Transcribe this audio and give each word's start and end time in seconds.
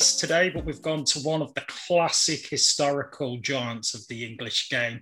today, 0.00 0.50
but 0.50 0.64
we've 0.64 0.82
gone 0.82 1.04
to 1.04 1.20
one 1.20 1.42
of 1.42 1.52
the 1.54 1.62
classic 1.66 2.46
historical 2.46 3.38
giants 3.38 3.94
of 3.94 4.06
the 4.08 4.24
English 4.24 4.68
game. 4.70 5.00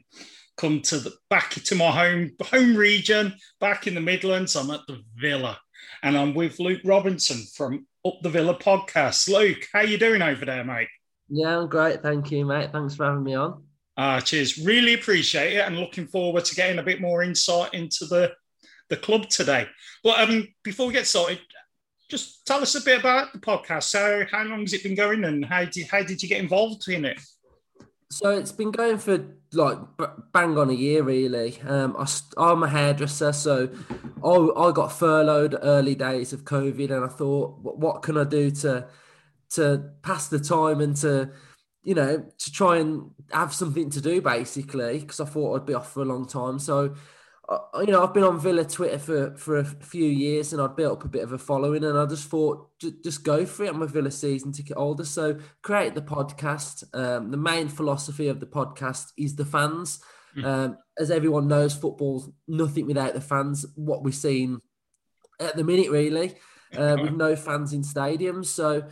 Come 0.57 0.81
to 0.83 0.99
the 0.99 1.13
back 1.31 1.51
to 1.51 1.75
my 1.75 1.91
home 1.91 2.33
home 2.43 2.77
region, 2.77 3.35
back 3.61 3.87
in 3.87 3.95
the 3.95 4.01
Midlands. 4.01 4.57
I'm 4.57 4.71
at 4.71 4.81
the 4.89 5.03
Villa, 5.17 5.59
and 6.03 6.17
I'm 6.17 6.35
with 6.35 6.59
Luke 6.59 6.83
Robinson 6.85 7.45
from 7.55 7.87
Up 8.05 8.19
the 8.23 8.31
Villa 8.31 8.59
podcast. 8.59 9.29
Luke, 9.29 9.67
how 9.73 9.81
you 9.81 9.99
doing 9.99 10.23
over 10.23 10.45
there, 10.45 10.65
mate? 10.65 10.89
Yeah, 11.29 11.59
I'm 11.59 11.69
great. 11.69 12.03
Thank 12.03 12.31
you, 12.31 12.45
mate. 12.45 12.73
Thanks 12.73 12.97
for 12.97 13.05
having 13.05 13.23
me 13.23 13.35
on. 13.35 13.63
Uh, 13.97 14.21
cheers. 14.21 14.59
Really 14.59 14.95
appreciate 14.95 15.55
it 15.55 15.67
and 15.67 15.79
looking 15.79 16.07
forward 16.07 16.45
to 16.47 16.55
getting 16.55 16.79
a 16.79 16.85
bit 16.85 17.01
more 17.01 17.23
insight 17.23 17.75
into 17.75 18.07
the, 18.07 18.33
the 18.89 18.97
club 18.97 19.29
today. 19.29 19.67
But 20.03 20.21
um, 20.21 20.49
before 20.63 20.87
we 20.87 20.93
get 20.93 21.07
started, 21.07 21.41
just 22.09 22.47
tell 22.47 22.61
us 22.61 22.75
a 22.75 22.81
bit 22.81 23.01
about 23.01 23.33
the 23.33 23.39
podcast. 23.39 23.85
So, 23.85 24.25
how 24.31 24.45
long 24.45 24.61
has 24.61 24.73
it 24.73 24.83
been 24.83 24.95
going 24.95 25.25
and 25.25 25.45
how 25.45 25.65
did, 25.65 25.87
how 25.87 26.03
did 26.03 26.23
you 26.23 26.29
get 26.29 26.41
involved 26.41 26.89
in 26.89 27.05
it? 27.05 27.21
So, 28.11 28.31
it's 28.31 28.53
been 28.53 28.71
going 28.71 28.99
for 28.99 29.25
like 29.53 29.79
bang 30.33 30.59
on 30.59 30.71
a 30.71 30.75
year, 30.75 31.03
really. 31.03 31.61
Um, 31.67 31.97
I, 31.99 32.51
am 32.53 32.63
a 32.63 32.69
hairdresser, 32.69 33.33
so 33.33 33.69
I, 34.25 34.69
I 34.69 34.73
got 34.73 34.93
furloughed 34.93 35.57
early 35.63 35.95
days 35.95 36.33
of 36.33 36.45
COVID, 36.45 36.91
and 36.91 37.05
I 37.05 37.09
thought, 37.09 37.59
what, 37.61 38.03
can 38.03 38.17
I 38.17 38.25
do 38.25 38.51
to 38.51 38.89
to 39.51 39.91
pass 40.03 40.29
the 40.29 40.39
time 40.39 40.81
and 40.81 40.95
to 40.97 41.31
you 41.89 41.95
know, 41.95 42.23
to 42.37 42.53
try 42.53 42.77
and 42.77 43.11
have 43.33 43.55
something 43.55 43.89
to 43.89 44.01
do 44.03 44.21
basically, 44.21 44.99
because 44.99 45.21
I 45.21 45.25
thought 45.25 45.57
I'd 45.57 45.67
be 45.67 45.73
off 45.73 45.93
for 45.93 46.03
a 46.03 46.05
long 46.05 46.27
time. 46.27 46.59
So, 46.59 46.95
you 47.81 47.87
know, 47.87 48.03
I've 48.03 48.13
been 48.13 48.25
on 48.25 48.39
Villa 48.39 48.65
Twitter 48.65 48.99
for, 48.99 49.35
for 49.37 49.59
a 49.59 49.65
few 49.65 50.05
years 50.05 50.53
and 50.53 50.61
I'd 50.61 50.77
built 50.77 50.99
up 50.99 51.05
a 51.05 51.09
bit 51.09 51.23
of 51.23 51.33
a 51.33 51.39
following 51.39 51.83
and 51.83 51.99
I 51.99 52.05
just 52.05 52.29
thought, 52.29 52.69
just, 52.79 53.25
go 53.25 53.47
for 53.47 53.65
it. 53.65 53.71
I'm 53.71 53.81
a 53.81 53.87
Villa 53.87 54.11
season 54.11 54.53
ticket 54.53 54.77
holder. 54.77 55.05
So, 55.05 55.39
create 55.63 55.95
the 55.95 56.03
podcast. 56.03 56.85
Um, 56.95 57.31
the 57.31 57.39
main 57.39 57.69
philosophy 57.69 58.29
of 58.29 58.41
the 58.41 58.47
podcast 58.47 59.13
is 59.17 59.37
the 59.37 59.47
fans. 59.47 60.01
Mm. 60.37 60.45
Um, 60.45 60.79
as 60.99 61.11
everyone 61.11 61.49
knows, 61.49 61.75
football's 61.75 62.31
nothing 62.47 62.87
without 62.87 63.15
the 63.15 63.21
fans. 63.21 63.65
What 63.77 64.05
we're 64.05 64.13
seeing 64.13 64.61
at 65.41 65.57
the 65.57 65.65
minute, 65.65 65.91
really, 65.91 66.35
uh, 66.77 66.97
with 67.01 67.15
no 67.15 67.35
fans 67.35 67.73
in 67.73 67.83
stadiums. 67.83 68.47
So, 68.47 68.87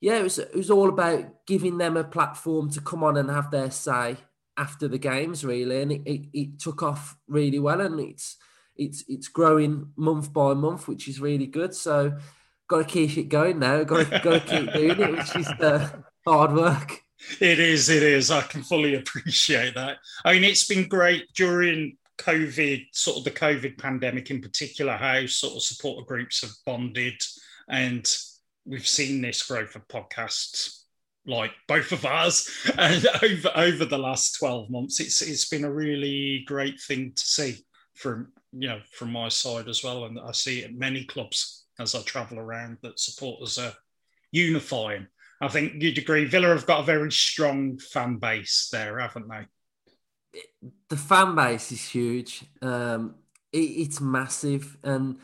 yeah, 0.00 0.18
it 0.18 0.22
was 0.22 0.38
it 0.38 0.54
was 0.54 0.70
all 0.70 0.90
about 0.90 1.46
giving 1.46 1.78
them 1.78 1.96
a 1.96 2.04
platform 2.04 2.70
to 2.72 2.80
come 2.80 3.02
on 3.02 3.16
and 3.16 3.30
have 3.30 3.50
their 3.50 3.70
say 3.70 4.18
after 4.62 4.88
the 4.88 4.98
games, 4.98 5.44
really, 5.44 5.82
and 5.82 5.92
it, 5.92 6.02
it, 6.04 6.20
it 6.32 6.58
took 6.58 6.82
off 6.82 7.16
really 7.28 7.58
well, 7.58 7.80
and 7.80 8.00
it's 8.00 8.36
it's 8.76 9.04
it's 9.08 9.28
growing 9.28 9.92
month 9.96 10.32
by 10.32 10.54
month, 10.54 10.88
which 10.88 11.08
is 11.08 11.20
really 11.20 11.46
good. 11.46 11.74
So, 11.74 12.16
got 12.68 12.78
to 12.78 12.84
keep 12.84 13.16
it 13.16 13.28
going 13.28 13.58
now. 13.58 13.84
Got 13.84 14.10
to 14.10 14.20
got 14.20 14.46
to 14.46 14.58
keep 14.58 14.72
doing 14.74 15.00
it, 15.00 15.12
which 15.12 15.36
is 15.36 15.48
uh, 15.48 15.90
hard 16.26 16.54
work. 16.54 17.02
It 17.40 17.60
is. 17.60 17.88
It 17.88 18.02
is. 18.02 18.30
I 18.30 18.42
can 18.42 18.62
fully 18.62 18.94
appreciate 18.94 19.74
that. 19.74 19.98
I 20.24 20.34
mean, 20.34 20.44
it's 20.44 20.66
been 20.66 20.88
great 20.88 21.32
during 21.34 21.96
COVID, 22.18 22.86
sort 22.92 23.18
of 23.18 23.24
the 23.24 23.30
COVID 23.30 23.78
pandemic 23.78 24.30
in 24.30 24.40
particular, 24.40 24.96
how 24.96 25.26
sort 25.26 25.54
of 25.54 25.62
supporter 25.62 26.04
groups 26.04 26.42
have 26.42 26.50
bonded 26.66 27.20
and 27.68 28.06
we've 28.64 28.86
seen 28.86 29.20
this 29.20 29.42
growth 29.42 29.74
of 29.74 29.86
podcasts 29.88 30.81
like 31.26 31.52
both 31.68 31.92
of 31.92 32.04
us 32.04 32.48
and 32.78 33.06
over 33.22 33.50
over 33.54 33.84
the 33.84 33.98
last 33.98 34.38
12 34.38 34.70
months 34.70 34.98
it's 34.98 35.22
it's 35.22 35.48
been 35.48 35.64
a 35.64 35.72
really 35.72 36.42
great 36.46 36.80
thing 36.80 37.12
to 37.14 37.22
see 37.22 37.56
from 37.94 38.32
you 38.52 38.68
know 38.68 38.80
from 38.90 39.12
my 39.12 39.28
side 39.28 39.68
as 39.68 39.82
well. 39.82 40.04
And 40.04 40.18
i 40.20 40.32
see 40.32 40.60
it 40.60 40.76
many 40.76 41.04
clubs 41.04 41.66
as 41.78 41.94
i 41.94 42.02
travel 42.02 42.38
around 42.38 42.78
that 42.82 43.00
supporters 43.00 43.58
are 43.58 43.72
unifying. 44.30 45.06
I 45.40 45.48
think 45.48 45.82
you'd 45.82 45.98
agree 45.98 46.24
villa 46.24 46.48
have 46.48 46.66
got 46.66 46.80
a 46.80 46.84
very 46.84 47.12
strong 47.12 47.78
fan 47.78 48.16
base 48.16 48.68
there 48.72 48.98
haven't 48.98 49.28
they? 49.28 50.40
The 50.88 50.96
fan 50.96 51.34
base 51.34 51.72
is 51.72 51.84
huge. 51.84 52.44
Um 52.60 53.16
it, 53.52 53.58
it's 53.58 54.00
massive. 54.00 54.78
And 54.82 55.18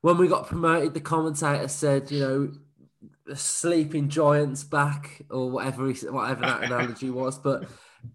when 0.00 0.16
we 0.16 0.28
got 0.28 0.48
promoted 0.48 0.94
the 0.94 1.00
commentator 1.00 1.68
said 1.68 2.10
you 2.10 2.20
know 2.20 2.52
sleeping 3.34 4.08
giants 4.08 4.64
back 4.64 5.22
or 5.30 5.50
whatever 5.50 5.88
he, 5.88 6.06
whatever 6.06 6.42
that 6.42 6.64
analogy 6.64 7.10
was. 7.10 7.38
But 7.38 7.64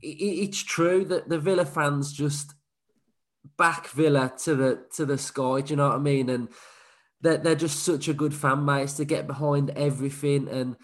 it, 0.01 0.07
it's 0.07 0.63
true 0.63 1.05
that 1.05 1.29
the 1.29 1.39
Villa 1.39 1.65
fans 1.65 2.13
just 2.13 2.53
back 3.57 3.87
Villa 3.89 4.31
to 4.43 4.55
the 4.55 4.85
to 4.95 5.05
the 5.05 5.17
sky. 5.17 5.61
Do 5.61 5.71
you 5.71 5.77
know 5.77 5.89
what 5.89 5.95
I 5.95 5.99
mean? 5.99 6.29
And 6.29 6.49
they're, 7.21 7.37
they're 7.37 7.55
just 7.55 7.83
such 7.83 8.07
a 8.07 8.13
good 8.13 8.33
fan 8.33 8.65
base 8.65 8.93
to 8.93 9.05
get 9.05 9.27
behind 9.27 9.71
everything, 9.71 10.47
and 10.47 10.75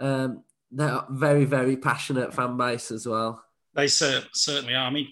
um, 0.00 0.44
they're 0.70 1.02
very 1.10 1.44
very 1.44 1.76
passionate 1.76 2.34
fan 2.34 2.56
base 2.56 2.90
as 2.90 3.06
well. 3.06 3.44
They 3.74 3.88
certainly 3.88 4.74
are. 4.74 4.86
I 4.86 4.90
mean, 4.90 5.08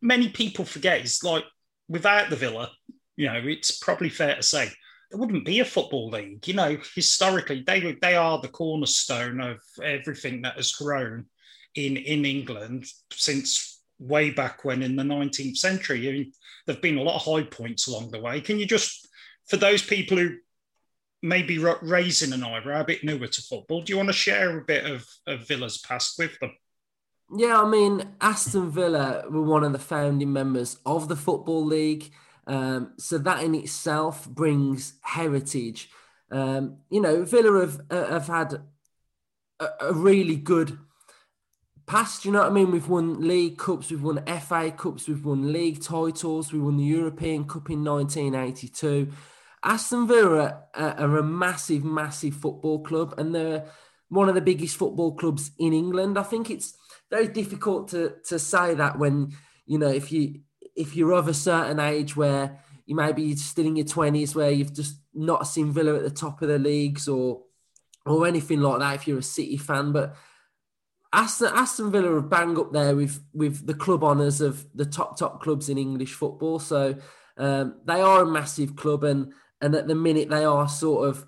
many 0.00 0.28
people 0.28 0.64
forget 0.64 1.00
it's 1.00 1.22
like 1.22 1.44
without 1.88 2.30
the 2.30 2.36
Villa, 2.36 2.70
you 3.16 3.26
know, 3.26 3.40
it's 3.44 3.76
probably 3.78 4.08
fair 4.08 4.36
to 4.36 4.42
say 4.42 4.70
there 5.14 5.20
wouldn't 5.20 5.44
be 5.44 5.60
a 5.60 5.64
football 5.64 6.10
league. 6.10 6.46
You 6.48 6.54
know, 6.54 6.76
historically, 6.94 7.62
they 7.64 7.96
they 8.02 8.16
are 8.16 8.40
the 8.40 8.48
cornerstone 8.48 9.40
of 9.40 9.60
everything 9.82 10.42
that 10.42 10.56
has 10.56 10.72
grown 10.72 11.26
in 11.76 11.96
in 11.96 12.24
England 12.24 12.86
since 13.12 13.80
way 14.00 14.30
back 14.30 14.64
when 14.64 14.82
in 14.82 14.96
the 14.96 15.04
19th 15.04 15.56
century. 15.56 16.08
I 16.08 16.12
mean, 16.12 16.32
there've 16.66 16.82
been 16.82 16.98
a 16.98 17.02
lot 17.02 17.14
of 17.14 17.22
high 17.22 17.44
points 17.44 17.86
along 17.86 18.10
the 18.10 18.20
way. 18.20 18.40
Can 18.40 18.58
you 18.58 18.66
just, 18.66 19.06
for 19.46 19.56
those 19.56 19.82
people 19.82 20.18
who 20.18 20.34
maybe 21.22 21.58
raising 21.58 22.32
an 22.32 22.42
eyebrow, 22.42 22.80
a 22.80 22.84
bit 22.84 23.04
newer 23.04 23.28
to 23.28 23.42
football, 23.42 23.82
do 23.82 23.92
you 23.92 23.96
want 23.96 24.08
to 24.08 24.12
share 24.12 24.58
a 24.58 24.64
bit 24.64 24.84
of, 24.84 25.06
of 25.28 25.46
Villa's 25.46 25.78
past 25.78 26.18
with 26.18 26.36
them? 26.40 26.50
Yeah, 27.34 27.62
I 27.62 27.68
mean, 27.68 28.02
Aston 28.20 28.68
Villa 28.68 29.24
were 29.30 29.42
one 29.42 29.62
of 29.62 29.72
the 29.72 29.78
founding 29.78 30.32
members 30.32 30.76
of 30.84 31.06
the 31.06 31.16
Football 31.16 31.64
League. 31.64 32.10
Um, 32.46 32.92
so 32.98 33.18
that 33.18 33.42
in 33.42 33.54
itself 33.54 34.28
brings 34.28 34.94
heritage. 35.02 35.90
Um, 36.30 36.78
you 36.90 37.00
know, 37.00 37.24
Villa 37.24 37.60
have, 37.60 37.80
uh, 37.90 38.06
have 38.06 38.26
had 38.26 38.62
a, 39.60 39.68
a, 39.80 39.92
really 39.92 40.36
good 40.36 40.78
past. 41.86 42.24
You 42.24 42.32
know 42.32 42.40
what 42.40 42.50
I 42.50 42.54
mean? 42.54 42.70
We've 42.70 42.88
won 42.88 43.26
League 43.26 43.58
Cups, 43.58 43.90
we've 43.90 44.02
won 44.02 44.24
FA 44.40 44.72
Cups, 44.76 45.08
we've 45.08 45.24
won 45.24 45.52
league 45.52 45.82
titles, 45.82 46.52
we 46.52 46.58
won 46.58 46.76
the 46.76 46.84
European 46.84 47.44
Cup 47.44 47.70
in 47.70 47.84
1982. 47.84 49.10
Aston 49.62 50.06
Villa 50.06 50.64
are, 50.74 50.90
are 50.98 51.18
a 51.18 51.22
massive, 51.22 51.84
massive 51.84 52.34
football 52.34 52.82
club, 52.82 53.14
and 53.16 53.34
they're 53.34 53.64
one 54.08 54.28
of 54.28 54.34
the 54.34 54.40
biggest 54.40 54.76
football 54.76 55.14
clubs 55.14 55.50
in 55.58 55.72
England. 55.72 56.18
I 56.18 56.22
think 56.22 56.50
it's 56.50 56.74
very 57.10 57.28
difficult 57.28 57.88
to 57.88 58.14
to 58.28 58.38
say 58.38 58.74
that 58.74 58.98
when 58.98 59.32
you 59.66 59.78
know 59.78 59.88
if 59.88 60.12
you 60.12 60.40
if 60.74 60.96
you're 60.96 61.12
of 61.12 61.28
a 61.28 61.34
certain 61.34 61.78
age 61.80 62.16
where 62.16 62.60
you 62.86 62.94
may 62.94 63.12
be 63.12 63.34
still 63.36 63.66
in 63.66 63.76
your 63.76 63.86
20s 63.86 64.34
where 64.34 64.50
you've 64.50 64.74
just 64.74 64.96
not 65.14 65.46
seen 65.46 65.72
Villa 65.72 65.96
at 65.96 66.02
the 66.02 66.10
top 66.10 66.42
of 66.42 66.48
the 66.48 66.58
leagues 66.58 67.08
or 67.08 67.42
or 68.06 68.26
anything 68.26 68.60
like 68.60 68.80
that 68.80 68.94
if 68.96 69.08
you're 69.08 69.18
a 69.18 69.22
City 69.22 69.56
fan. 69.56 69.92
But 69.92 70.14
Aston, 71.12 71.52
Aston 71.54 71.90
Villa 71.90 72.12
are 72.16 72.20
bang 72.20 72.58
up 72.58 72.72
there 72.72 72.94
with 72.94 73.24
with 73.32 73.66
the 73.66 73.74
club 73.74 74.04
honours 74.04 74.40
of 74.40 74.66
the 74.74 74.84
top 74.84 75.18
top 75.18 75.42
clubs 75.42 75.68
in 75.68 75.78
English 75.78 76.12
football. 76.12 76.58
So 76.58 76.96
um, 77.36 77.80
they 77.84 78.00
are 78.00 78.22
a 78.22 78.26
massive 78.26 78.76
club, 78.76 79.04
and 79.04 79.32
and 79.60 79.74
at 79.74 79.86
the 79.86 79.94
minute 79.94 80.28
they 80.28 80.44
are 80.44 80.68
sort 80.68 81.08
of 81.08 81.24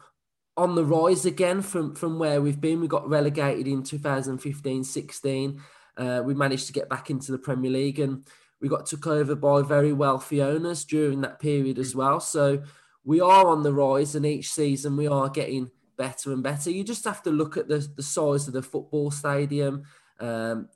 on 0.57 0.75
the 0.75 0.85
rise 0.85 1.25
again 1.25 1.63
from 1.63 1.95
from 1.95 2.19
where 2.19 2.43
we've 2.43 2.61
been. 2.61 2.81
We 2.81 2.89
got 2.89 3.09
relegated 3.09 3.69
in 3.69 3.83
2015-16. 3.83 5.61
Uh, 5.97 6.23
we 6.25 6.35
managed 6.35 6.67
to 6.67 6.73
get 6.75 6.91
back 6.91 7.09
into 7.09 7.33
the 7.33 7.39
Premier 7.39 7.71
League 7.71 8.01
and 8.01 8.27
we 8.61 8.69
got 8.69 8.87
took 8.87 9.07
over 9.07 9.35
by 9.35 9.63
very 9.63 9.93
wealthy 9.93 10.43
owners 10.43 10.85
during 10.85 11.21
that 11.21 11.41
period 11.41 11.79
as 11.79 11.95
well. 11.95 12.21
So 12.21 12.63
we 13.05 13.21
are 13.21 13.49
on 13.49 13.63
the 13.63 13.73
rise, 13.73 14.15
and 14.15 14.27
each 14.27 14.51
season 14.51 14.97
we 14.97 15.07
are 15.07 15.29
getting 15.29 15.71
better 15.97 16.33
and 16.33 16.43
better. 16.43 16.71
You 16.71 16.85
just 16.85 17.05
have 17.05 17.23
to 17.23 17.31
look 17.31 17.57
at 17.57 17.69
the, 17.69 17.87
the 17.97 18.03
size 18.03 18.49
of 18.49 18.55
the 18.55 18.63
football 18.63 19.11
stadium. 19.11 19.85
Um, 20.19 20.69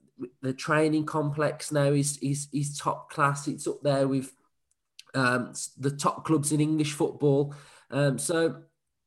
the 0.42 0.52
training 0.52 1.06
complex 1.06 1.72
now 1.72 1.92
is, 1.92 2.18
is, 2.18 2.48
is 2.52 2.76
top 2.76 3.10
class. 3.10 3.48
It's 3.48 3.66
up 3.66 3.82
there 3.82 4.06
with 4.06 4.32
um, 5.14 5.52
the 5.78 5.90
top 5.90 6.24
clubs 6.24 6.52
in 6.52 6.60
English 6.60 6.92
football. 6.92 7.54
Um, 7.90 8.18
so 8.18 8.62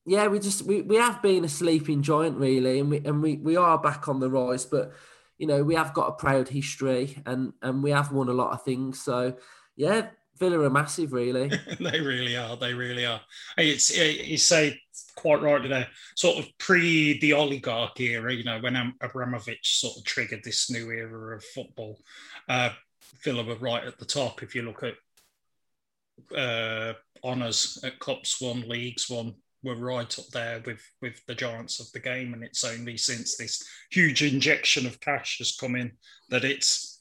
yeah, 0.06 0.28
we 0.28 0.40
just 0.40 0.64
we, 0.64 0.82
we 0.82 0.98
have 0.98 1.22
been 1.22 1.46
a 1.46 1.50
sleeping 1.50 2.02
giant 2.02 2.38
really, 2.38 2.80
and 2.80 2.90
we 2.90 2.98
and 2.98 3.22
we, 3.22 3.38
we 3.38 3.56
are 3.56 3.78
back 3.78 4.10
on 4.10 4.20
the 4.20 4.30
rise, 4.30 4.66
but 4.66 4.92
you 5.38 5.48
know, 5.48 5.64
we 5.64 5.76
have 5.76 5.94
got 5.94 6.10
a 6.10 6.14
proud 6.14 6.50
history 6.50 7.18
and 7.26 7.54
and 7.62 7.84
we 7.84 7.92
have 7.92 8.12
won 8.12 8.30
a 8.30 8.34
lot 8.34 8.52
of 8.52 8.64
things. 8.64 9.02
So 9.02 9.36
yeah, 9.76 10.08
Villa 10.38 10.60
are 10.60 10.70
massive, 10.70 11.14
really. 11.14 11.50
they 11.80 12.00
really 12.00 12.36
are. 12.36 12.58
They 12.58 12.74
really 12.74 13.06
are. 13.06 13.22
It's 13.58 13.96
you 13.98 14.38
say 14.38 14.80
quite 15.16 15.42
right 15.42 15.68
there. 15.68 15.88
Sort 16.16 16.40
of 16.40 16.58
pre 16.58 17.20
the 17.20 17.34
oligarch 17.34 18.00
era, 18.00 18.34
you 18.34 18.44
know, 18.44 18.60
when 18.60 18.94
Abramovich 19.02 19.80
sort 19.80 19.98
of 19.98 20.04
triggered 20.06 20.44
this 20.44 20.70
new 20.70 20.90
era 20.92 21.36
of 21.36 21.44
football. 21.44 22.00
Uh, 22.48 22.70
Villa 23.24 23.44
were 23.44 23.56
right 23.56 23.84
at 23.84 24.00
the 24.00 24.06
top. 24.06 24.44
If 24.44 24.56
you 24.56 24.64
look 24.64 24.84
at 24.84 26.38
uh, 26.38 26.94
honours 27.24 27.80
at 27.84 28.00
Cups 28.00 28.42
won, 28.42 28.68
Leagues 28.68 29.10
won, 29.10 29.36
were 29.64 29.76
right 29.76 30.20
up 30.20 30.26
there 30.34 30.62
with 30.66 30.82
with 31.02 31.26
the 31.26 31.36
giants 31.36 31.80
of 31.80 31.92
the 31.92 32.00
game, 32.00 32.34
and 32.34 32.44
it's 32.44 32.64
only 32.64 32.98
since 32.98 33.38
this 33.38 33.64
huge 33.92 34.24
injection 34.24 34.86
of 34.86 35.00
cash 35.00 35.38
has 35.40 35.56
come 35.56 35.76
in 35.76 35.92
that 36.30 36.44
it's. 36.44 36.92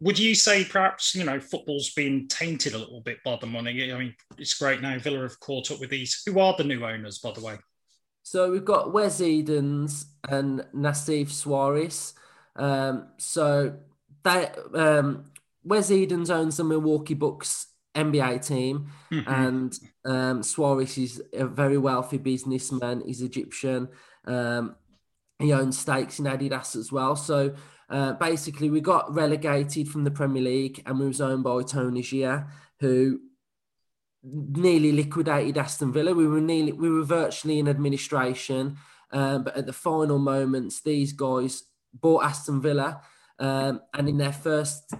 Would 0.00 0.18
you 0.18 0.34
say 0.34 0.64
perhaps 0.64 1.14
you 1.14 1.24
know 1.24 1.40
football's 1.40 1.92
been 1.92 2.28
tainted 2.28 2.74
a 2.74 2.78
little 2.78 3.00
bit 3.00 3.18
by 3.24 3.38
the 3.40 3.46
money? 3.46 3.92
I 3.92 3.98
mean, 3.98 4.14
it's 4.38 4.54
great 4.54 4.82
now. 4.82 4.98
Villa 4.98 5.22
have 5.22 5.40
caught 5.40 5.70
up 5.70 5.80
with 5.80 5.90
these. 5.90 6.22
Who 6.26 6.40
are 6.40 6.54
the 6.56 6.64
new 6.64 6.84
owners, 6.84 7.18
by 7.18 7.32
the 7.32 7.40
way? 7.40 7.56
So 8.22 8.50
we've 8.50 8.64
got 8.64 8.92
Wes 8.92 9.20
Edens 9.20 10.06
and 10.28 10.64
Nassef 10.74 11.28
Sawiris. 11.28 12.14
Um, 12.56 13.08
so 13.18 13.76
that 14.22 14.58
um, 14.74 15.26
Wes 15.62 15.90
Edens 15.90 16.30
owns 16.30 16.56
the 16.56 16.64
Milwaukee 16.64 17.14
Bucks 17.14 17.66
NBA 17.94 18.46
team, 18.46 18.88
mm-hmm. 19.10 19.32
and 19.32 19.78
um, 20.04 20.42
Sawiris 20.42 21.02
is 21.02 21.22
a 21.32 21.46
very 21.46 21.78
wealthy 21.78 22.18
businessman. 22.18 23.02
He's 23.06 23.22
Egyptian. 23.22 23.88
Um, 24.26 24.76
he 25.38 25.52
owns 25.52 25.78
stakes 25.78 26.18
in 26.18 26.26
Adidas 26.26 26.76
as 26.76 26.90
well. 26.90 27.16
So 27.16 27.54
uh, 27.88 28.14
basically, 28.14 28.70
we 28.70 28.80
got 28.80 29.14
relegated 29.14 29.88
from 29.88 30.04
the 30.04 30.10
Premier 30.10 30.42
League, 30.42 30.82
and 30.86 30.98
we 30.98 31.06
was 31.06 31.20
owned 31.20 31.44
by 31.44 31.62
Tony 31.62 32.02
Xia, 32.02 32.48
who 32.80 33.20
nearly 34.22 34.92
liquidated 34.92 35.58
Aston 35.58 35.92
Villa. 35.92 36.14
We 36.14 36.26
were 36.26 36.40
nearly, 36.40 36.72
we 36.72 36.90
were 36.90 37.04
virtually 37.04 37.58
in 37.58 37.68
administration, 37.68 38.78
um, 39.12 39.44
but 39.44 39.56
at 39.56 39.66
the 39.66 39.72
final 39.72 40.18
moments, 40.18 40.80
these 40.80 41.12
guys 41.12 41.64
bought 41.92 42.24
Aston 42.24 42.60
Villa, 42.60 43.02
um, 43.38 43.80
and 43.92 44.08
in 44.08 44.18
their 44.18 44.32
first 44.32 44.94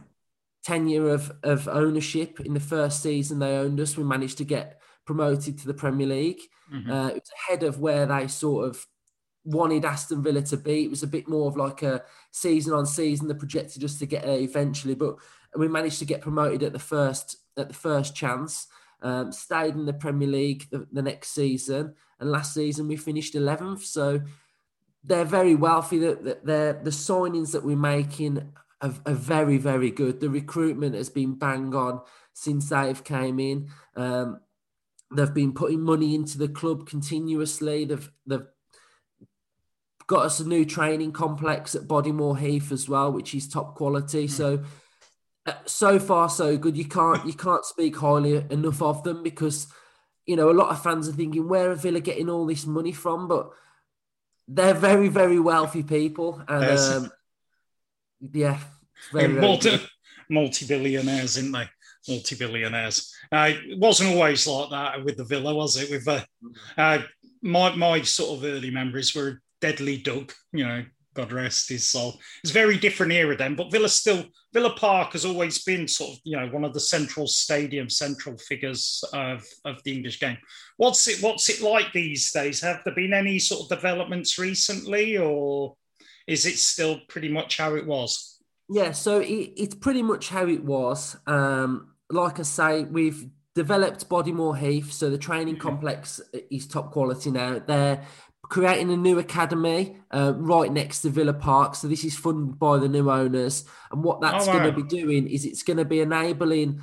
tenure 0.64 1.10
of, 1.10 1.32
of 1.42 1.68
ownership 1.68 2.40
in 2.40 2.54
the 2.54 2.60
first 2.60 3.02
season 3.02 3.38
they 3.38 3.56
owned 3.56 3.78
us, 3.80 3.96
we 3.96 4.04
managed 4.04 4.38
to 4.38 4.44
get 4.44 4.80
promoted 5.04 5.58
to 5.58 5.66
the 5.66 5.74
Premier 5.74 6.06
League. 6.06 6.40
Mm-hmm. 6.72 6.90
Uh, 6.90 7.08
it 7.08 7.14
was 7.14 7.30
ahead 7.48 7.62
of 7.62 7.78
where 7.78 8.06
they 8.06 8.26
sort 8.26 8.68
of 8.68 8.86
wanted 9.44 9.84
Aston 9.84 10.22
Villa 10.22 10.42
to 10.42 10.56
be. 10.56 10.84
It 10.84 10.90
was 10.90 11.02
a 11.02 11.08
bit 11.08 11.28
more 11.28 11.48
of 11.48 11.56
like 11.56 11.82
a 11.82 12.02
season 12.30 12.72
on 12.72 12.86
season. 12.86 13.28
They 13.28 13.34
projected 13.34 13.84
us 13.84 13.98
to 13.98 14.06
get 14.06 14.24
there 14.24 14.38
eventually, 14.38 14.94
but 14.94 15.16
we 15.54 15.68
managed 15.68 15.98
to 16.00 16.06
get 16.06 16.22
promoted 16.22 16.62
at 16.62 16.72
the 16.72 16.78
first 16.78 17.36
at 17.56 17.68
the 17.68 17.74
first 17.74 18.16
chance. 18.16 18.66
Um, 19.02 19.32
stayed 19.32 19.74
in 19.74 19.84
the 19.84 19.92
Premier 19.92 20.28
League 20.28 20.66
the, 20.70 20.86
the, 20.90 21.02
next 21.02 21.34
season, 21.34 21.94
and 22.18 22.30
last 22.30 22.54
season 22.54 22.88
we 22.88 22.96
finished 22.96 23.34
11th. 23.34 23.82
So 23.82 24.22
they're 25.02 25.26
very 25.26 25.54
wealthy. 25.54 25.98
That 25.98 26.46
the 26.46 26.80
the 26.82 26.90
signings 26.90 27.52
that 27.52 27.64
we're 27.64 27.76
making 27.76 28.50
are, 28.84 28.94
are, 29.06 29.14
very 29.14 29.58
very 29.58 29.90
good. 29.90 30.20
The 30.20 30.30
recruitment 30.30 30.94
has 30.94 31.08
been 31.08 31.34
bang 31.34 31.74
on 31.74 32.00
since 32.32 32.68
they've 32.68 33.02
came 33.02 33.40
in. 33.40 33.68
Um, 33.96 34.40
they've 35.14 35.34
been 35.34 35.52
putting 35.52 35.80
money 35.80 36.14
into 36.14 36.38
the 36.38 36.48
club 36.48 36.86
continuously. 36.86 37.84
They've 37.84 38.10
they've 38.26 38.46
got 40.06 40.26
us 40.26 40.40
a 40.40 40.48
new 40.48 40.64
training 40.64 41.12
complex 41.12 41.74
at 41.74 41.88
Bodymoor 41.88 42.38
Heath 42.38 42.70
as 42.70 42.88
well, 42.88 43.10
which 43.10 43.34
is 43.34 43.48
top 43.48 43.74
quality. 43.74 44.26
Mm. 44.26 44.30
So 44.30 44.62
uh, 45.46 45.52
so 45.66 45.98
far 45.98 46.28
so 46.28 46.56
good. 46.56 46.76
You 46.76 46.86
can't 46.86 47.24
you 47.26 47.34
can't 47.34 47.64
speak 47.64 47.96
highly 47.96 48.44
enough 48.50 48.82
of 48.82 49.02
them 49.02 49.22
because 49.22 49.66
you 50.26 50.36
know 50.36 50.50
a 50.50 50.52
lot 50.52 50.70
of 50.70 50.82
fans 50.82 51.08
are 51.08 51.12
thinking 51.12 51.48
where 51.48 51.70
are 51.70 51.76
Villa 51.76 52.00
getting 52.00 52.30
all 52.30 52.46
this 52.46 52.66
money 52.66 52.92
from, 52.92 53.28
but 53.28 53.50
they're 54.48 54.74
very 54.74 55.08
very 55.08 55.40
wealthy 55.40 55.82
people 55.82 56.42
and 56.48 56.62
yes. 56.62 56.90
um, 56.90 57.10
yeah, 58.32 58.58
very, 59.12 59.28
multi 59.28 59.80
multi 60.28 60.66
billionaires, 60.66 61.36
isn't 61.36 61.52
they? 61.52 61.68
Multi 62.08 62.36
billionaires. 62.36 63.14
Uh, 63.32 63.52
it 63.52 63.78
wasn't 63.78 64.10
always 64.10 64.46
like 64.46 64.70
that 64.70 65.04
with 65.04 65.16
the 65.16 65.24
Villa, 65.24 65.54
was 65.54 65.76
it? 65.76 65.90
With 65.90 66.06
uh, 66.08 66.24
uh, 66.76 67.02
my 67.42 67.74
my 67.74 68.02
sort 68.02 68.38
of 68.38 68.44
early 68.44 68.70
memories 68.70 69.14
were 69.14 69.40
Deadly 69.60 69.98
Doug, 69.98 70.32
you 70.52 70.66
know, 70.66 70.84
God 71.14 71.32
rest 71.32 71.68
his 71.68 71.86
soul. 71.86 72.18
It's 72.42 72.50
a 72.50 72.54
very 72.54 72.76
different 72.76 73.12
era 73.12 73.36
then, 73.36 73.54
but 73.54 73.70
Villa 73.70 73.88
still 73.88 74.24
Villa 74.52 74.74
Park 74.74 75.12
has 75.12 75.24
always 75.24 75.62
been 75.62 75.88
sort 75.88 76.12
of 76.12 76.18
you 76.24 76.36
know 76.36 76.48
one 76.48 76.64
of 76.64 76.74
the 76.74 76.80
central 76.80 77.26
stadium, 77.26 77.88
central 77.88 78.36
figures 78.36 79.02
of, 79.12 79.44
of 79.64 79.82
the 79.84 79.92
English 79.92 80.20
game. 80.20 80.36
What's 80.76 81.08
it 81.08 81.22
What's 81.22 81.48
it 81.48 81.62
like 81.62 81.92
these 81.92 82.30
days? 82.32 82.60
Have 82.60 82.80
there 82.84 82.94
been 82.94 83.14
any 83.14 83.38
sort 83.38 83.62
of 83.62 83.76
developments 83.76 84.38
recently, 84.38 85.16
or 85.16 85.76
is 86.26 86.46
it 86.46 86.58
still 86.58 87.00
pretty 87.08 87.28
much 87.28 87.56
how 87.56 87.76
it 87.76 87.86
was? 87.86 88.33
Yeah, 88.68 88.92
so 88.92 89.20
it, 89.20 89.52
it's 89.56 89.74
pretty 89.74 90.02
much 90.02 90.28
how 90.28 90.46
it 90.46 90.64
was. 90.64 91.16
Um, 91.26 91.94
like 92.10 92.38
I 92.38 92.42
say, 92.42 92.84
we've 92.84 93.26
developed 93.54 94.08
Bodymoor 94.08 94.58
Heath, 94.58 94.92
so 94.92 95.10
the 95.10 95.18
training 95.18 95.56
complex 95.56 96.20
is 96.50 96.66
top 96.66 96.92
quality 96.92 97.30
now. 97.30 97.60
They're 97.64 98.04
creating 98.42 98.90
a 98.90 98.96
new 98.96 99.18
academy 99.18 99.96
uh, 100.10 100.34
right 100.36 100.72
next 100.72 101.02
to 101.02 101.10
Villa 101.10 101.32
Park. 101.34 101.74
So 101.74 101.88
this 101.88 102.04
is 102.04 102.16
funded 102.16 102.58
by 102.58 102.78
the 102.78 102.88
new 102.88 103.10
owners, 103.10 103.64
and 103.90 104.02
what 104.02 104.20
that's 104.20 104.48
oh, 104.48 104.52
wow. 104.52 104.58
going 104.60 104.74
to 104.74 104.82
be 104.82 104.88
doing 104.88 105.26
is 105.28 105.44
it's 105.44 105.62
going 105.62 105.76
to 105.76 105.84
be 105.84 106.00
enabling 106.00 106.82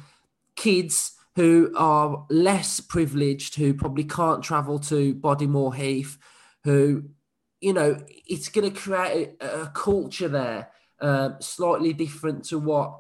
kids 0.56 1.14
who 1.36 1.74
are 1.78 2.26
less 2.30 2.80
privileged, 2.80 3.56
who 3.56 3.74
probably 3.74 4.04
can't 4.04 4.44
travel 4.44 4.80
to 4.80 5.16
Bodymoor 5.16 5.76
Heath, 5.76 6.18
who 6.64 7.06
you 7.62 7.74
know, 7.74 8.04
it's 8.28 8.50
going 8.50 8.70
to 8.70 8.78
create 8.78 9.36
a, 9.40 9.62
a 9.62 9.68
culture 9.68 10.28
there 10.28 10.70
um, 11.02 11.36
slightly 11.40 11.94
different 11.94 12.46
to 12.46 12.60
what 12.60 13.00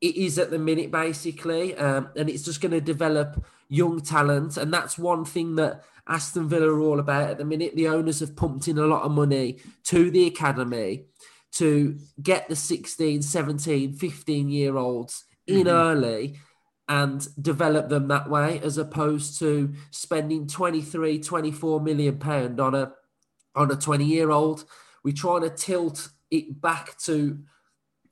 it 0.00 0.16
is 0.16 0.38
at 0.38 0.50
the 0.50 0.58
minute, 0.58 0.90
basically, 0.90 1.76
um, 1.76 2.10
and 2.16 2.28
it's 2.28 2.44
just 2.44 2.60
going 2.60 2.72
to 2.72 2.80
develop 2.80 3.44
young 3.68 4.00
talent, 4.00 4.56
and 4.56 4.72
that's 4.72 4.98
one 4.98 5.24
thing 5.24 5.56
that 5.56 5.82
Aston 6.06 6.48
Villa 6.48 6.72
are 6.72 6.80
all 6.80 7.00
about 7.00 7.30
at 7.30 7.38
the 7.38 7.44
minute. 7.44 7.74
The 7.76 7.88
owners 7.88 8.20
have 8.20 8.36
pumped 8.36 8.68
in 8.68 8.78
a 8.78 8.86
lot 8.86 9.02
of 9.02 9.12
money 9.12 9.58
to 9.84 10.10
the 10.10 10.26
academy 10.26 11.04
to 11.52 11.98
get 12.22 12.48
the 12.48 12.56
16, 12.56 13.22
17, 13.22 13.94
15 13.94 14.48
year 14.48 14.76
olds 14.76 15.24
in 15.46 15.66
mm-hmm. 15.66 15.68
early 15.68 16.38
and 16.88 17.28
develop 17.40 17.88
them 17.88 18.08
that 18.08 18.30
way 18.30 18.60
as 18.62 18.78
opposed 18.78 19.38
to 19.38 19.74
spending 19.90 20.46
23 20.46 21.20
24 21.20 21.80
million 21.80 22.18
pound 22.18 22.60
on 22.60 22.74
a 22.74 22.92
on 23.54 23.70
a 23.70 23.76
20 23.76 24.04
year 24.04 24.30
old 24.30 24.64
we're 25.04 25.14
trying 25.14 25.42
to 25.42 25.50
tilt 25.50 26.08
it 26.30 26.60
back 26.60 26.98
to 26.98 27.38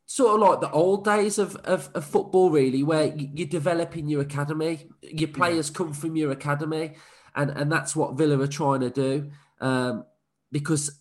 sort 0.07 0.35
of 0.35 0.49
like 0.49 0.61
the 0.61 0.71
old 0.71 1.05
days 1.05 1.39
of, 1.39 1.57
of, 1.57 1.91
of 1.95 2.05
football 2.05 2.51
really 2.51 2.83
where 2.83 3.07
you're 3.17 3.49
developing 3.49 4.09
your 4.09 4.21
academy 4.21 4.87
your 5.03 5.29
players 5.29 5.69
come 5.69 5.93
from 5.93 6.15
your 6.15 6.31
academy 6.31 6.95
and 7.37 7.51
and 7.51 7.71
that's 7.71 7.95
what 7.95 8.15
Villa 8.15 8.41
are 8.41 8.49
trying 8.49 8.81
to 8.81 8.91
do. 8.91 9.31
Um, 9.61 10.05
because 10.51 10.99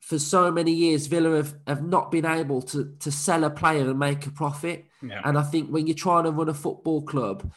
for 0.00 0.18
so 0.18 0.50
many 0.50 0.72
years, 0.72 1.06
Villa 1.06 1.36
have, 1.36 1.54
have 1.66 1.82
not 1.82 2.10
been 2.10 2.24
able 2.24 2.62
to 2.62 2.96
to 3.00 3.12
sell 3.12 3.44
a 3.44 3.50
player 3.50 3.88
and 3.88 3.98
make 3.98 4.26
a 4.26 4.30
profit. 4.30 4.86
Yeah. 5.02 5.20
And 5.24 5.38
I 5.38 5.42
think 5.42 5.68
when 5.70 5.86
you're 5.86 5.94
trying 5.94 6.24
to 6.24 6.30
run 6.30 6.48
a 6.48 6.54
football 6.54 7.02
club, 7.02 7.52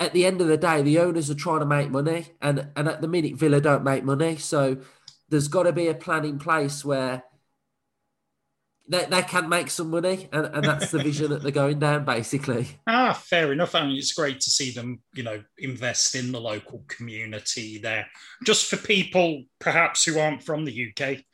at 0.00 0.12
the 0.12 0.26
end 0.26 0.40
of 0.40 0.48
the 0.48 0.56
day, 0.56 0.82
the 0.82 0.98
owners 0.98 1.30
are 1.30 1.34
trying 1.34 1.60
to 1.60 1.66
make 1.66 1.90
money, 1.90 2.28
and 2.40 2.68
and 2.74 2.88
at 2.88 3.00
the 3.00 3.08
minute, 3.08 3.36
Villa 3.36 3.60
don't 3.60 3.84
make 3.84 4.02
money. 4.02 4.36
So 4.36 4.78
there's 5.28 5.48
got 5.48 5.64
to 5.64 5.72
be 5.72 5.88
a 5.88 5.94
plan 5.94 6.24
in 6.24 6.38
place 6.38 6.84
where 6.84 7.22
they, 8.92 9.06
they 9.06 9.22
can 9.22 9.48
make 9.48 9.70
some 9.70 9.90
money, 9.90 10.28
and, 10.32 10.46
and 10.46 10.64
that's 10.64 10.90
the 10.90 11.02
vision 11.02 11.30
that 11.30 11.42
they're 11.42 11.50
going 11.50 11.78
down, 11.78 12.04
basically. 12.04 12.68
Ah, 12.86 13.14
fair 13.14 13.52
enough. 13.52 13.74
I 13.74 13.86
mean, 13.86 13.96
it's 13.96 14.12
great 14.12 14.40
to 14.40 14.50
see 14.50 14.70
them, 14.70 15.00
you 15.14 15.22
know, 15.22 15.42
invest 15.58 16.14
in 16.14 16.30
the 16.30 16.40
local 16.40 16.84
community 16.88 17.78
there. 17.78 18.06
Just 18.44 18.66
for 18.66 18.76
people 18.76 19.44
perhaps 19.58 20.04
who 20.04 20.18
aren't 20.18 20.42
from 20.42 20.66
the 20.66 20.92
UK, 20.92 21.24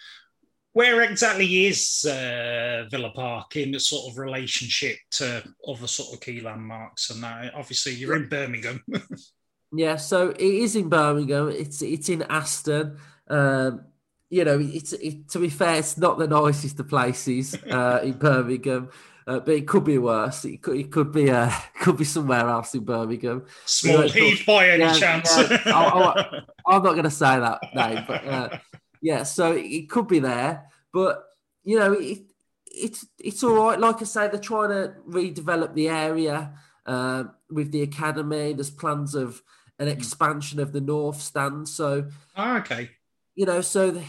where 0.73 1.03
exactly 1.03 1.67
is 1.67 2.05
uh, 2.05 2.85
Villa 2.93 3.11
Park 3.11 3.57
in 3.57 3.75
a 3.75 3.81
sort 3.81 4.13
of 4.13 4.19
relationship 4.19 4.97
to 5.11 5.43
other 5.67 5.89
sort 5.89 6.15
of 6.15 6.21
key 6.21 6.41
landmarks? 6.41 7.11
And 7.11 7.23
that 7.25 7.55
obviously 7.55 7.95
you're 7.95 8.15
in 8.15 8.29
Birmingham. 8.29 8.85
yeah, 9.73 9.97
so 9.97 10.29
it 10.29 10.41
is 10.41 10.77
in 10.77 10.89
Birmingham. 10.89 11.49
It's 11.49 11.83
it's 11.83 12.09
in 12.09 12.23
Aston. 12.23 12.99
Um, 13.27 13.85
you 14.31 14.45
know, 14.45 14.59
it's 14.61 14.93
it, 14.93 15.29
to 15.31 15.39
be 15.39 15.49
fair, 15.49 15.77
it's 15.77 15.97
not 15.97 16.19
the 16.19 16.27
nicest 16.27 16.81
of 16.81 16.89
places 16.89 17.55
uh, 17.71 18.01
in 18.03 18.13
Birmingham. 18.13 18.91
Uh, 19.27 19.41
but 19.41 19.55
it 19.55 19.69
could 19.69 19.85
be 19.85 19.99
worse. 19.99 20.47
It 20.47 20.63
could, 20.63 20.79
it 20.79 20.91
could 20.91 21.13
be 21.13 21.31
uh, 21.31 21.51
could 21.81 21.99
be 21.99 22.05
somewhere 22.05 22.49
else 22.49 22.75
in 22.75 22.85
Birmingham. 22.85 23.45
Small 23.67 24.09
Heath 24.09 24.45
by 24.47 24.71
any 24.71 24.85
yeah, 24.85 24.95
chance? 24.95 25.31
Yeah. 25.37 25.59
I, 25.67 26.41
am 26.67 26.83
not 26.83 26.93
going 26.93 27.03
to 27.03 27.11
say 27.11 27.39
that 27.39 27.61
name, 27.75 28.05
but 28.09 28.27
uh, 28.27 28.59
yeah. 29.03 29.25
So 29.25 29.53
it 29.53 29.91
could 29.91 30.09
be 30.09 30.19
there, 30.19 30.65
but 30.95 31.25
you 31.63 31.79
know, 31.79 31.93
it, 31.93 32.21
it's 32.65 33.07
it's 33.19 33.45
all 33.45 33.67
right. 33.67 33.79
Like 33.79 34.01
I 34.01 34.05
say, 34.05 34.29
they're 34.29 34.41
trying 34.41 34.71
to 34.71 34.95
redevelop 35.07 35.75
the 35.75 35.91
area 35.91 36.55
uh, 36.87 37.25
with 37.51 37.71
the 37.71 37.83
academy. 37.83 38.55
There's 38.55 38.71
plans 38.71 39.15
of 39.15 39.43
an 39.79 39.89
expansion 39.89 40.59
of 40.59 40.73
the 40.73 40.81
north 40.81 41.21
stand. 41.21 41.69
So 41.69 42.09
oh, 42.35 42.57
okay, 42.57 42.91
you 43.39 43.47
know, 43.47 43.61
so 43.61 43.93
the, 43.93 44.03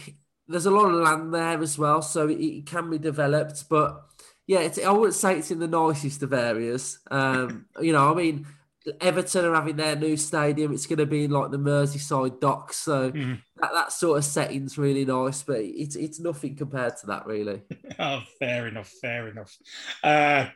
there's 0.48 0.66
a 0.66 0.72
lot 0.72 0.86
of 0.92 1.00
land 1.00 1.32
there 1.32 1.62
as 1.62 1.78
well, 1.78 2.02
so 2.02 2.28
it, 2.28 2.40
it 2.40 2.66
can 2.66 2.90
be 2.90 2.98
developed. 2.98 3.68
But 3.68 4.02
yeah, 4.48 4.68
I 4.84 4.90
wouldn't 4.90 5.14
say 5.14 5.38
it's 5.38 5.52
in 5.52 5.60
the 5.60 5.68
nicest 5.68 6.24
of 6.24 6.32
areas. 6.32 6.98
Um, 7.12 7.66
you 7.80 7.92
know, 7.92 8.10
I 8.10 8.14
mean, 8.16 8.44
Everton 9.00 9.44
are 9.44 9.54
having 9.54 9.76
their 9.76 9.94
new 9.94 10.16
stadium. 10.16 10.72
It's 10.72 10.86
going 10.86 10.98
to 10.98 11.06
be 11.06 11.22
in 11.24 11.30
like 11.30 11.52
the 11.52 11.58
Merseyside 11.60 12.40
docks, 12.40 12.78
so 12.78 13.12
Mhm. 13.12 13.40
that, 13.58 13.70
that 13.72 13.92
sort 13.92 14.18
of 14.18 14.24
setting's 14.24 14.76
really 14.76 15.04
nice. 15.04 15.44
But 15.44 15.60
it's 15.60 15.94
it's 15.94 16.18
nothing 16.18 16.56
compared 16.56 16.96
to 16.96 17.06
that, 17.06 17.26
really. 17.26 17.62
Oh, 18.00 18.22
fair 18.40 18.66
enough, 18.66 18.90
fair 19.00 19.28
enough. 19.28 19.56
Uh, 20.02 20.46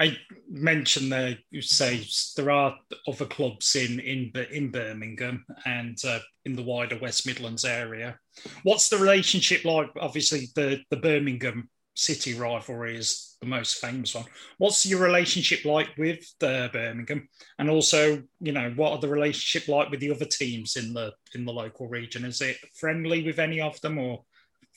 I 0.00 0.16
mentioned 0.48 1.12
there, 1.12 1.36
you 1.50 1.60
say 1.60 2.06
there 2.34 2.50
are 2.50 2.74
other 3.06 3.26
clubs 3.26 3.76
in 3.76 4.00
in 4.00 4.32
in 4.50 4.70
Birmingham 4.70 5.44
and 5.66 5.98
uh, 6.06 6.20
in 6.46 6.56
the 6.56 6.62
wider 6.62 6.98
West 6.98 7.26
Midlands 7.26 7.66
area. 7.66 8.18
What's 8.62 8.88
the 8.88 8.96
relationship 8.96 9.64
like? 9.66 9.90
Obviously, 10.00 10.48
the 10.54 10.80
the 10.88 10.96
Birmingham 10.96 11.68
City 11.94 12.32
rivalry 12.32 12.96
is 12.96 13.36
the 13.42 13.46
most 13.46 13.74
famous 13.74 14.14
one. 14.14 14.24
What's 14.56 14.86
your 14.86 15.02
relationship 15.02 15.66
like 15.66 15.90
with 15.98 16.20
the 16.38 16.70
Birmingham, 16.72 17.28
and 17.58 17.68
also, 17.68 18.22
you 18.40 18.52
know, 18.52 18.72
what 18.76 18.92
are 18.92 19.00
the 19.00 19.08
relationship 19.08 19.68
like 19.68 19.90
with 19.90 20.00
the 20.00 20.12
other 20.12 20.24
teams 20.24 20.76
in 20.76 20.94
the 20.94 21.12
in 21.34 21.44
the 21.44 21.52
local 21.52 21.88
region? 21.88 22.24
Is 22.24 22.40
it 22.40 22.56
friendly 22.74 23.22
with 23.22 23.38
any 23.38 23.60
of 23.60 23.78
them 23.82 23.98
or 23.98 24.24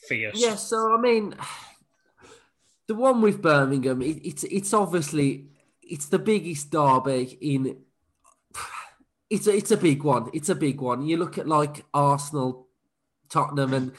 fierce? 0.06 0.38
Yeah, 0.38 0.56
so 0.56 0.94
I 0.94 1.00
mean, 1.00 1.34
the 2.86 2.94
one 2.94 3.20
with 3.20 3.42
Birmingham, 3.42 4.02
it, 4.02 4.20
it's 4.24 4.44
it's 4.44 4.74
obviously 4.74 5.48
it's 5.82 6.06
the 6.06 6.18
biggest 6.18 6.70
derby 6.70 7.38
in. 7.40 7.76
It's 9.30 9.46
a, 9.46 9.56
it's 9.56 9.70
a 9.70 9.76
big 9.76 10.02
one. 10.02 10.30
It's 10.32 10.48
a 10.48 10.54
big 10.54 10.80
one. 10.80 11.02
You 11.06 11.16
look 11.16 11.38
at 11.38 11.48
like 11.48 11.84
Arsenal, 11.94 12.68
Tottenham, 13.28 13.72
and 13.72 13.92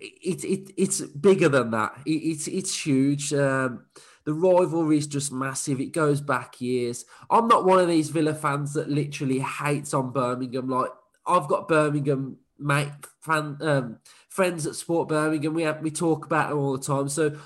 it's 0.00 0.42
it, 0.42 0.72
it's 0.76 1.00
bigger 1.00 1.48
than 1.48 1.70
that. 1.72 1.92
It, 2.06 2.10
it's 2.10 2.48
it's 2.48 2.86
huge. 2.86 3.32
Um, 3.32 3.84
the 4.24 4.32
rivalry 4.34 4.98
is 4.98 5.06
just 5.06 5.32
massive. 5.32 5.80
It 5.80 5.92
goes 5.92 6.20
back 6.20 6.60
years. 6.60 7.04
I'm 7.30 7.46
not 7.46 7.64
one 7.64 7.78
of 7.78 7.88
these 7.88 8.08
Villa 8.08 8.34
fans 8.34 8.74
that 8.74 8.88
literally 8.88 9.38
hates 9.40 9.94
on 9.94 10.12
Birmingham. 10.12 10.68
Like 10.68 10.90
I've 11.26 11.48
got 11.48 11.68
Birmingham 11.68 12.38
mate 12.58 12.88
fan 13.20 13.56
um, 13.60 13.98
friends 14.28 14.66
at 14.66 14.74
Sport 14.74 15.08
Birmingham. 15.08 15.54
We 15.54 15.62
have 15.62 15.82
we 15.82 15.90
talk 15.90 16.26
about 16.26 16.50
them 16.50 16.58
all 16.58 16.76
the 16.76 16.84
time. 16.84 17.08
So 17.08 17.36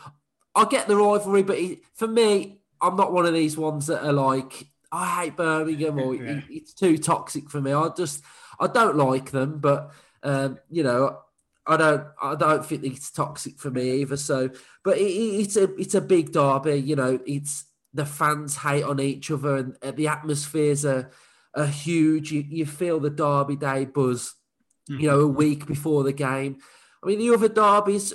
I 0.55 0.65
get 0.67 0.87
the 0.89 0.97
rivalry, 0.97 1.43
but 1.43 1.59
it, 1.59 1.81
for 1.95 2.07
me, 2.07 2.61
I'm 2.81 2.97
not 2.97 3.13
one 3.13 3.27
of 3.27 3.35
these 3.35 3.57
ones 3.57 3.87
that 3.89 4.05
are 4.07 4.13
like 4.13 4.67
I 4.93 5.23
hate 5.25 5.37
Birmingham 5.37 5.99
or 5.99 6.15
Yeah. 6.23 6.23
it, 6.39 6.45
it's 6.49 6.73
too 6.75 6.99
toxic 6.99 7.51
for 7.51 7.61
me. 7.61 7.73
I 7.73 7.89
just 7.97 8.23
I 8.61 8.67
don't 8.69 8.97
like 8.97 9.31
them, 9.31 9.59
but 9.59 9.93
um, 10.23 10.59
you 10.71 10.83
know. 10.83 11.19
I 11.67 11.79
don't. 11.79 12.07
I 12.21 12.35
don't 12.35 12.63
think 12.67 12.85
it's 12.85 13.11
toxic 13.11 13.59
for 13.59 13.71
me 13.71 14.03
either. 14.03 14.19
So, 14.19 14.51
but 14.85 14.99
it, 14.99 15.07
it- 15.07 15.41
it's 15.41 15.57
a 15.57 15.75
it's 15.77 15.95
a 15.95 16.01
big 16.03 16.31
derby. 16.31 16.75
You 16.75 16.95
know, 16.95 17.19
it's 17.25 17.65
the 17.95 18.05
fans 18.05 18.55
hate 18.59 18.83
on 18.83 19.01
each 19.01 19.31
other, 19.31 19.57
and 19.57 19.97
the 19.97 20.09
atmospheres 20.09 20.85
are 20.85 21.11
are 21.55 21.65
huge. 21.67 22.33
You, 22.33 22.45
you 22.47 22.67
feel 22.67 23.01
the 23.01 23.09
derby 23.09 23.57
day 23.57 23.87
buzz. 23.87 24.35
You 24.89 25.09
know, 25.09 25.21
a 25.21 25.27
week 25.27 25.65
before 25.65 26.03
the 26.05 26.13
game. 26.13 26.59
I 27.03 27.07
mean, 27.07 27.19
the 27.19 27.33
other 27.33 27.49
derbies, 27.49 28.13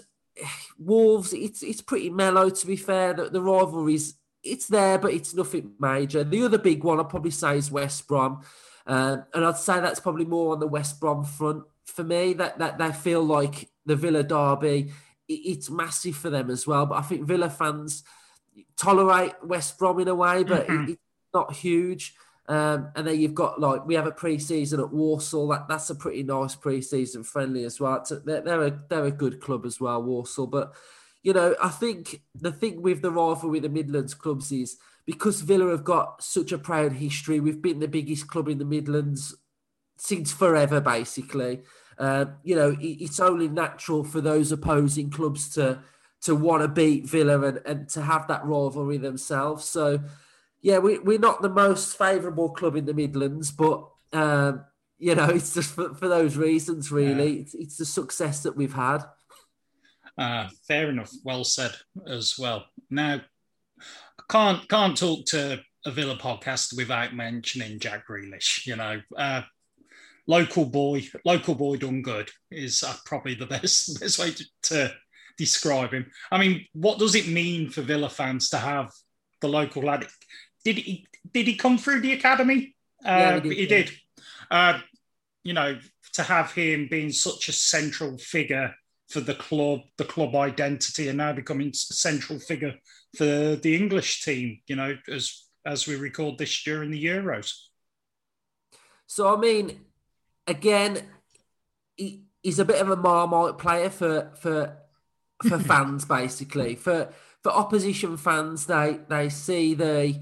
Wolves. 0.77 1.33
It's 1.33 1.61
it's 1.63 1.81
pretty 1.81 2.09
mellow. 2.09 2.49
To 2.49 2.67
be 2.67 2.75
fair, 2.75 3.13
the, 3.13 3.29
the 3.29 3.41
rivalries 3.41 4.15
it's 4.43 4.67
there, 4.67 4.97
but 4.97 5.13
it's 5.13 5.33
nothing 5.33 5.73
major. 5.79 6.23
The 6.23 6.43
other 6.43 6.57
big 6.57 6.83
one 6.83 6.99
I'd 6.99 7.09
probably 7.09 7.31
say 7.31 7.57
is 7.57 7.69
West 7.71 8.07
Brom, 8.07 8.41
um, 8.87 9.25
and 9.33 9.45
I'd 9.45 9.57
say 9.57 9.79
that's 9.81 9.99
probably 9.99 10.25
more 10.25 10.53
on 10.53 10.59
the 10.59 10.67
West 10.67 10.99
Brom 10.99 11.23
front 11.25 11.63
for 11.85 12.03
me. 12.03 12.33
That 12.33 12.57
that 12.59 12.77
they 12.77 12.91
feel 12.93 13.23
like 13.23 13.69
the 13.85 13.95
Villa 13.95 14.23
derby. 14.23 14.91
it- 15.27 15.33
it's 15.33 15.69
massive 15.69 16.15
for 16.15 16.29
them 16.29 16.49
as 16.49 16.65
well. 16.65 16.85
But 16.87 16.95
I 16.99 17.01
think 17.01 17.23
Villa 17.27 17.49
fans 17.49 18.03
tolerate 18.77 19.33
West 19.43 19.77
Brom 19.77 19.99
in 19.99 20.07
a 20.07 20.15
way, 20.15 20.43
but 20.43 20.61
it- 20.61 20.67
Mhm. 20.69 20.89
it's 20.89 21.01
not 21.33 21.53
huge. 21.53 22.15
Um, 22.49 22.89
and 22.95 23.05
then 23.07 23.19
you've 23.19 23.35
got 23.35 23.61
like 23.61 23.85
we 23.85 23.93
have 23.93 24.07
a 24.07 24.11
pre-season 24.11 24.79
at 24.79 24.91
Walsall. 24.91 25.47
That 25.49 25.67
that's 25.67 25.91
a 25.91 25.95
pretty 25.95 26.23
nice 26.23 26.55
pre-season 26.55 27.23
friendly 27.23 27.63
as 27.63 27.79
well. 27.79 28.03
A- 28.09 28.15
they're, 28.15 28.41
they're 28.41 28.63
a 28.63 28.79
they're 28.89 29.05
a 29.05 29.11
good 29.11 29.39
club 29.39 29.65
as 29.65 29.79
well, 29.79 30.01
Walsall. 30.01 30.47
But 30.47 30.73
you 31.21 31.31
know, 31.31 31.55
I 31.61 31.69
think 31.69 32.21
the 32.33 32.51
thing 32.51 32.81
with 32.81 33.03
the 33.03 33.11
rivalry 33.11 33.51
with 33.51 33.63
the 33.63 33.69
Midlands 33.69 34.15
clubs 34.15 34.51
is 34.51 34.77
because 35.05 35.41
Villa 35.41 35.69
have 35.69 35.83
got 35.83 36.23
such 36.23 36.51
a 36.51 36.57
proud 36.57 36.93
history. 36.93 37.39
We've 37.39 37.61
been 37.61 37.79
the 37.79 37.87
biggest 37.87 38.27
club 38.27 38.47
in 38.47 38.57
the 38.57 38.65
Midlands 38.65 39.35
since 39.97 40.31
forever, 40.31 40.81
basically. 40.81 41.61
Um, 41.99 42.37
you 42.43 42.55
know, 42.55 42.71
it, 42.71 42.97
it's 43.01 43.19
only 43.19 43.47
natural 43.47 44.03
for 44.03 44.21
those 44.21 44.51
opposing 44.51 45.11
clubs 45.11 45.49
to 45.55 45.83
to 46.21 46.35
want 46.35 46.63
to 46.63 46.67
beat 46.67 47.05
Villa 47.07 47.41
and, 47.41 47.61
and 47.65 47.89
to 47.89 48.01
have 48.01 48.27
that 48.27 48.45
rivalry 48.45 48.97
themselves. 48.97 49.65
So, 49.65 50.01
yeah, 50.61 50.79
we, 50.79 50.99
we're 50.99 51.19
not 51.19 51.41
the 51.41 51.49
most 51.49 51.97
favourable 51.97 52.49
club 52.49 52.75
in 52.75 52.85
the 52.85 52.93
Midlands, 52.93 53.51
but 53.51 53.87
um, 54.13 54.65
you 54.97 55.15
know, 55.15 55.25
it's 55.29 55.53
just 55.53 55.73
for, 55.73 55.93
for 55.93 56.07
those 56.07 56.37
reasons, 56.37 56.91
really. 56.91 57.37
It's, 57.37 57.53
it's 57.53 57.77
the 57.77 57.85
success 57.85 58.43
that 58.43 58.55
we've 58.55 58.73
had. 58.73 59.03
Uh, 60.17 60.49
fair 60.67 60.89
enough. 60.89 61.11
Well 61.23 61.45
said 61.45 61.71
as 62.05 62.37
well. 62.37 62.65
Now, 62.89 63.21
I 63.79 64.23
can't 64.29 64.67
can't 64.67 64.97
talk 64.97 65.25
to 65.27 65.61
a 65.85 65.91
Villa 65.91 66.17
podcast 66.17 66.75
without 66.75 67.15
mentioning 67.15 67.79
Jack 67.79 68.05
Grealish. 68.07 68.65
You 68.65 68.75
know, 68.75 69.01
uh, 69.15 69.43
local 70.27 70.65
boy, 70.65 71.07
local 71.23 71.55
boy 71.55 71.77
done 71.77 72.01
good 72.01 72.29
is 72.51 72.83
uh, 72.83 72.95
probably 73.05 73.35
the 73.35 73.45
best 73.47 73.99
best 74.01 74.19
way 74.19 74.31
to, 74.31 74.45
to 74.63 74.93
describe 75.37 75.93
him. 75.93 76.11
I 76.31 76.37
mean, 76.37 76.65
what 76.73 76.99
does 76.99 77.15
it 77.15 77.29
mean 77.29 77.69
for 77.69 77.81
Villa 77.81 78.09
fans 78.09 78.49
to 78.49 78.57
have 78.57 78.91
the 79.39 79.47
local 79.47 79.83
lad? 79.83 80.05
Did 80.69 80.77
he 80.77 81.07
did 81.33 81.47
he 81.47 81.55
come 81.55 81.79
through 81.79 82.01
the 82.01 82.13
academy? 82.13 82.75
Yeah, 83.03 83.29
Uh, 83.29 83.41
he 83.41 83.49
did, 83.49 83.57
he 83.57 83.61
yeah. 83.63 83.67
did. 83.69 83.91
Uh, 84.51 84.79
you 85.43 85.53
know, 85.53 85.79
to 86.13 86.23
have 86.23 86.51
him 86.51 86.87
being 86.91 87.11
such 87.11 87.49
a 87.49 87.53
central 87.53 88.19
figure 88.19 88.75
for 89.09 89.19
the 89.19 89.33
club, 89.33 89.79
the 89.97 90.05
club 90.05 90.35
identity, 90.35 91.07
and 91.07 91.17
now 91.17 91.33
becoming 91.33 91.69
a 91.69 91.73
central 91.73 92.37
figure 92.37 92.75
for 93.17 93.25
the 93.55 93.75
English 93.75 94.23
team. 94.23 94.59
You 94.67 94.75
know, 94.75 94.95
as 95.07 95.43
as 95.65 95.87
we 95.87 95.95
record 95.95 96.37
this 96.37 96.63
during 96.63 96.91
the 96.91 97.03
Euros. 97.03 97.51
So 99.07 99.35
I 99.35 99.39
mean, 99.39 99.79
again, 100.45 101.01
he, 101.97 102.25
he's 102.43 102.59
a 102.59 102.65
bit 102.65 102.79
of 102.79 102.91
a 102.91 102.95
marmite 102.95 103.57
player 103.57 103.89
for 103.89 104.31
for 104.39 104.77
for 105.47 105.57
fans, 105.71 106.05
basically. 106.05 106.75
For 106.75 107.11
for 107.41 107.51
opposition 107.51 108.17
fans, 108.17 108.67
they 108.67 108.99
they 109.09 109.29
see 109.29 109.73
the 109.73 110.19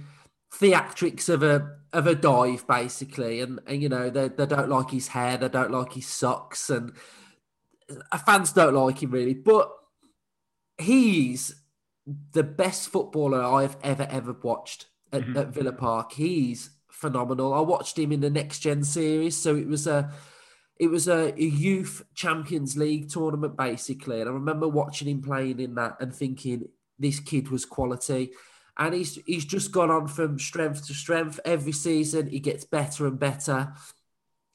theatrics 0.54 1.30
of 1.30 1.44
a 1.44 1.76
of 1.94 2.08
a 2.08 2.16
dive, 2.16 2.68
basically, 2.68 3.40
and 3.42 3.60
and 3.68 3.82
you 3.82 3.90
know 3.90 4.10
they 4.10 4.28
they 4.30 4.46
don't 4.46 4.70
like 4.70 4.92
his 4.92 5.10
hair, 5.10 5.38
they 5.38 5.50
don't 5.50 5.72
like 5.72 5.94
his 5.94 6.08
socks, 6.08 6.70
and 6.70 6.94
uh, 8.12 8.18
fans 8.18 8.52
don't 8.52 8.74
like 8.76 9.02
him 9.04 9.12
really. 9.12 9.34
But 9.34 9.72
he's 10.78 11.56
the 12.32 12.44
best 12.44 12.90
footballer 12.90 13.44
I've 13.44 13.78
ever 13.84 14.08
ever 14.10 14.34
watched 14.34 14.88
at, 15.12 15.24
Mhm. 15.24 15.38
at 15.38 15.48
Villa 15.50 15.74
Park. 15.74 16.14
He's 16.14 16.70
phenomenal. 16.92 17.54
I 17.54 17.60
watched 17.62 17.98
him 18.00 18.12
in 18.12 18.22
the 18.22 18.30
Next 18.30 18.60
Gen 18.60 18.84
series, 18.84 19.36
so 19.38 19.56
it 19.56 19.68
was 19.68 19.88
a 19.88 20.12
it 20.80 20.92
was 20.92 21.08
a, 21.08 21.34
a 21.34 21.44
youth 21.44 22.06
Champions 22.14 22.78
League 22.78 23.10
tournament 23.10 23.58
basically, 23.58 24.22
and 24.22 24.30
I 24.30 24.34
remember 24.34 24.68
watching 24.68 25.08
him 25.08 25.22
playing 25.22 25.60
in 25.60 25.76
that 25.76 25.98
and 26.00 26.14
thinking 26.14 26.70
this 27.00 27.20
kid 27.20 27.50
was 27.50 27.66
quality. 27.66 28.32
And 28.78 28.94
he's 28.94 29.16
he's 29.26 29.46
just 29.46 29.72
gone 29.72 29.90
on 29.90 30.08
from 30.08 30.38
strength 30.38 30.86
to 30.88 30.94
strength 30.94 31.40
every 31.44 31.72
season. 31.72 32.30
He 32.30 32.40
gets 32.40 32.64
better 32.64 33.08
and 33.08 33.20
better. 33.20 33.74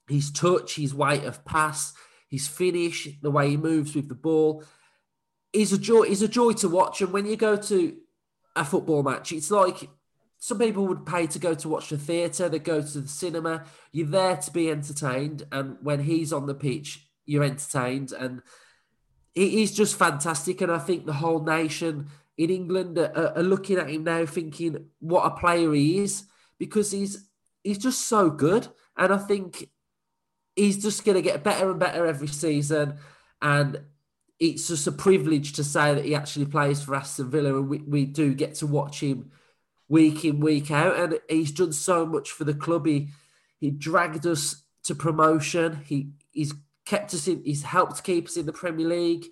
His 0.09 0.31
touch, 0.31 0.77
his 0.77 0.95
weight 0.95 1.25
of 1.25 1.45
pass, 1.45 1.93
his 2.29 2.47
finish, 2.47 3.09
the 3.21 3.31
way 3.31 3.51
he 3.51 3.57
moves 3.57 3.95
with 3.95 4.09
the 4.09 4.15
ball, 4.15 4.65
is 5.53 5.73
a 5.73 5.79
joy. 5.79 6.03
Is 6.03 6.23
a 6.23 6.29
joy 6.29 6.53
to 6.53 6.69
watch. 6.69 7.01
And 7.01 7.13
when 7.13 7.27
you 7.27 7.37
go 7.37 7.57
to 7.57 7.97
a 8.55 8.65
football 8.65 9.03
match, 9.03 9.33
it's 9.33 9.51
like 9.51 9.89
some 10.39 10.59
people 10.59 10.87
would 10.87 11.07
pay 11.07 11.27
to 11.27 11.39
go 11.39 11.55
to 11.55 11.69
watch 11.69 11.89
the 11.89 11.99
theatre. 11.99 12.49
They 12.49 12.59
go 12.59 12.81
to 12.81 13.01
the 13.01 13.09
cinema. 13.09 13.65
You're 13.91 14.07
there 14.07 14.37
to 14.37 14.51
be 14.53 14.71
entertained, 14.71 15.47
and 15.51 15.79
when 15.83 16.01
he's 16.01 16.33
on 16.33 16.47
the 16.47 16.55
pitch, 16.55 17.07
you're 17.25 17.45
entertained. 17.45 18.13
And 18.13 18.43
he- 19.35 19.51
he's 19.51 19.73
just 19.73 19.97
fantastic. 19.97 20.61
And 20.61 20.71
I 20.71 20.79
think 20.79 21.07
the 21.07 21.13
whole 21.15 21.43
nation 21.43 22.09
in 22.37 22.51
England 22.51 22.99
are, 22.99 23.37
are 23.37 23.43
looking 23.43 23.79
at 23.79 23.91
him 23.91 24.05
now, 24.05 24.27
thinking 24.27 24.87
what 25.01 25.27
a 25.27 25.37
player 25.37 25.73
he 25.73 25.99
is, 25.99 26.25
because 26.59 26.91
he's 26.91 27.29
he's 27.63 27.79
just 27.79 28.03
so 28.07 28.31
good. 28.31 28.69
And 28.97 29.13
I 29.13 29.19
think 29.19 29.69
he's 30.57 30.83
just 30.83 31.05
going 31.05 31.17
to 31.17 31.23
get 31.23 31.43
better 31.43 31.71
and 31.71 31.81
better 31.81 32.07
every 32.07 32.29
season. 32.29 32.99
And 33.41 33.81
it's 34.39 34.69
just 34.69 34.87
a 34.87 34.93
privilege 34.93 35.53
to 35.55 35.65
say 35.65 35.95
that 35.95 36.05
he 36.05 36.15
actually 36.15 36.47
plays 36.47 36.83
for 36.83 36.95
Aston 36.95 37.31
Villa, 37.31 37.57
and 37.57 37.69
we, 37.69 37.79
we 37.79 38.05
do 38.05 38.35
get 38.35 38.57
to 38.57 38.67
watch 38.67 39.01
him 39.01 39.31
week 39.89 40.25
in, 40.25 40.41
week 40.41 40.71
out. 40.71 40.99
And 40.99 41.21
he's 41.29 41.53
done 41.53 41.73
so 41.73 42.05
much 42.07 42.31
for 42.31 42.45
the 42.45 42.55
club. 42.55 42.87
He 42.87 43.09
he 43.61 43.71
dragged 43.71 44.27
us 44.27 44.65
to 44.85 44.95
promotion. 44.95 45.81
He 45.85 46.11
he's 46.33 46.55
kept 46.85 47.15
us 47.15 47.29
in. 47.29 47.43
He's 47.45 47.63
helped 47.63 48.03
keep 48.03 48.27
us 48.27 48.37
in 48.37 48.47
the 48.47 48.53
Premier 48.53 48.89
League. 48.89 49.27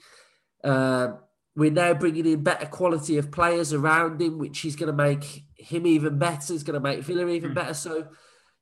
Um, 0.62 1.19
we're 1.57 1.71
now 1.71 1.95
bringing 1.95 2.26
in 2.26 2.42
better 2.42 2.66
quality 2.66 3.19
of 3.19 3.30
players 3.30 3.73
around 3.73 4.21
him, 4.21 4.38
which 4.38 4.64
is 4.64 4.76
going 4.76 4.90
to 4.90 4.97
make 4.97 5.45
him 5.57 5.87
even 5.87 6.19
better. 6.19 6.54
It's 6.54 6.62
going 6.62 6.75
to 6.75 6.80
make 6.80 7.00
Villa 7.00 7.28
even 7.28 7.50
Mm. 7.50 7.54
better. 7.54 7.75
So, 7.75 8.09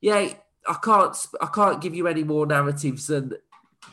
yeah, 0.01 0.33
I 0.67 0.77
can't 0.83 1.17
I 1.41 1.47
can't 1.47 1.81
give 1.81 1.95
you 1.95 2.07
any 2.07 2.25
more 2.25 2.47
narratives 2.47 3.07
than 3.07 3.33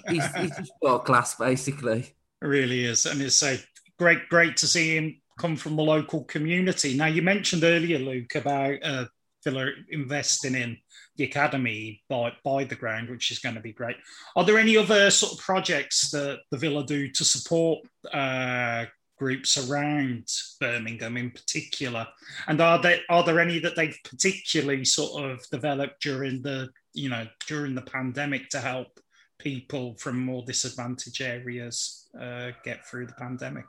he's, 0.08 0.25
he's 0.36 0.56
just 0.58 0.74
world 0.82 1.06
class, 1.06 1.36
basically. 1.36 2.14
It 2.42 2.46
really 2.48 2.86
is, 2.86 3.06
and 3.06 3.22
it's 3.22 3.42
a 3.44 3.60
great 3.98 4.30
great 4.30 4.58
to 4.58 4.68
see 4.68 4.96
him 4.96 5.22
come 5.38 5.56
from 5.56 5.75
the 5.75 5.84
local 5.84 6.24
community. 6.24 6.96
Now, 6.96 7.08
you 7.08 7.22
mentioned 7.22 7.64
earlier, 7.64 8.00
Luke, 8.00 8.36
about 8.36 8.78
uh, 8.84 9.06
Investing 9.46 10.56
in 10.56 10.78
the 11.18 11.24
academy 11.24 12.02
by 12.10 12.34
by 12.44 12.64
the 12.64 12.75
ground, 12.75 13.10
which 13.10 13.32
is 13.32 13.40
going 13.40 13.56
to 13.56 13.62
be 13.62 13.74
great. 13.74 13.96
Are 14.36 14.44
there 14.44 14.58
any 14.58 14.78
other 14.78 15.10
sort 15.12 15.34
of 15.34 15.40
projects 15.40 16.12
that 16.12 16.40
the 16.52 16.58
Villa 16.58 16.86
do 16.86 17.10
to 17.10 17.24
support 17.24 17.80
uh, 18.14 18.86
groups 19.18 19.58
around 19.70 20.28
Birmingham 20.60 21.18
in 21.18 21.32
particular? 21.32 22.08
And 22.48 22.60
are 22.62 22.82
there 22.82 23.00
are 23.10 23.24
there 23.24 23.40
any 23.40 23.60
that 23.60 23.75
they've 23.75 23.98
particularly 24.04 24.86
sort 24.86 25.24
of 25.24 25.48
developed 25.50 26.02
during 26.02 26.42
the 26.42 26.70
you 26.94 27.10
know 27.10 27.28
during 27.48 27.75
the 27.75 27.82
pandemic 27.82 28.50
to 28.50 28.60
help 28.60 29.00
people 29.38 29.96
from 29.98 30.20
more 30.20 30.44
disadvantaged 30.46 31.22
areas 31.22 32.08
uh, 32.20 32.52
get 32.64 32.86
through 32.86 33.08
the 33.08 33.14
pandemic? 33.14 33.66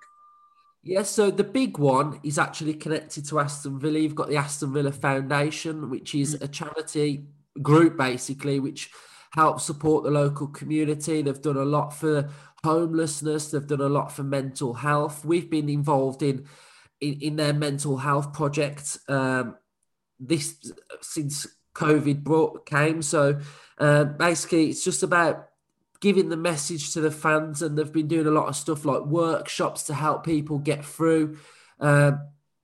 Yeah, 0.87 1.03
so 1.03 1.33
the 1.33 1.43
big 1.43 1.79
one 1.79 2.21
is 2.23 2.39
actually 2.39 2.75
connected 2.75 3.27
to 3.27 3.41
Aston 3.41 3.81
Villa. 3.81 3.99
You've 3.99 4.15
got 4.15 4.29
the 4.29 4.37
Aston 4.37 4.73
Villa 4.73 4.93
Foundation, 4.93 5.91
which 5.91 6.15
is 6.15 6.37
mm. 6.37 6.43
a 6.43 6.47
charity 6.47 7.25
group 7.61 7.97
basically, 7.97 8.61
which 8.61 8.93
helps 9.33 9.65
support 9.65 10.05
the 10.05 10.13
local 10.13 10.47
community. 10.47 11.23
They've 11.23 11.43
done 11.43 11.57
a 11.57 11.65
lot 11.65 11.91
for 11.91 12.31
homelessness. 12.63 13.51
They've 13.51 13.67
done 13.67 13.81
a 13.81 13.89
lot 13.89 14.13
for 14.13 14.23
mental 14.23 14.75
health. 14.75 15.25
We've 15.25 15.51
been 15.51 15.69
involved 15.69 16.23
in 16.23 16.47
in, 17.01 17.21
in 17.21 17.37
their 17.37 17.53
mental 17.53 17.97
health 17.97 18.33
project 18.33 18.97
um, 19.09 19.57
this 20.21 20.73
since 21.01 21.49
COVID 21.75 22.23
brought 22.23 22.65
came. 22.65 23.03
So 23.03 23.41
uh, 23.79 24.05
basically, 24.05 24.69
it's 24.69 24.85
just 24.85 25.03
about 25.03 25.49
giving 26.07 26.29
the 26.29 26.37
message 26.37 26.93
to 26.93 27.01
the 27.01 27.11
fans, 27.11 27.63
and 27.63 27.77
they've 27.77 27.93
been 27.93 28.07
doing 28.07 28.29
a 28.29 28.31
lot 28.31 28.47
of 28.47 28.55
stuff 28.55 28.85
like 28.85 29.03
workshops 29.07 29.83
to 29.83 29.93
help 29.93 30.25
people 30.25 30.57
get 30.57 30.85
through. 30.85 31.37
Uh, 31.81 32.13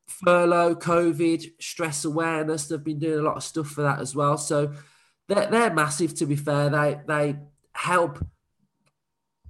furlough, 0.07 0.77
COVID, 0.77 1.61
stress 1.61 2.05
awareness. 2.05 2.69
They've 2.69 2.85
been 2.85 3.01
doing 3.01 3.19
a 3.19 3.23
lot 3.23 3.37
of 3.37 3.43
stuff 3.43 3.67
for 3.67 3.83
that 3.83 3.99
as 3.99 4.15
well. 4.15 4.39
So 4.39 4.75
they're, 5.27 5.51
they're 5.51 5.75
massive. 5.75 6.15
To 6.19 6.27
be 6.27 6.37
fair, 6.37 6.71
they 6.71 7.01
they 7.09 7.37
help 7.73 8.25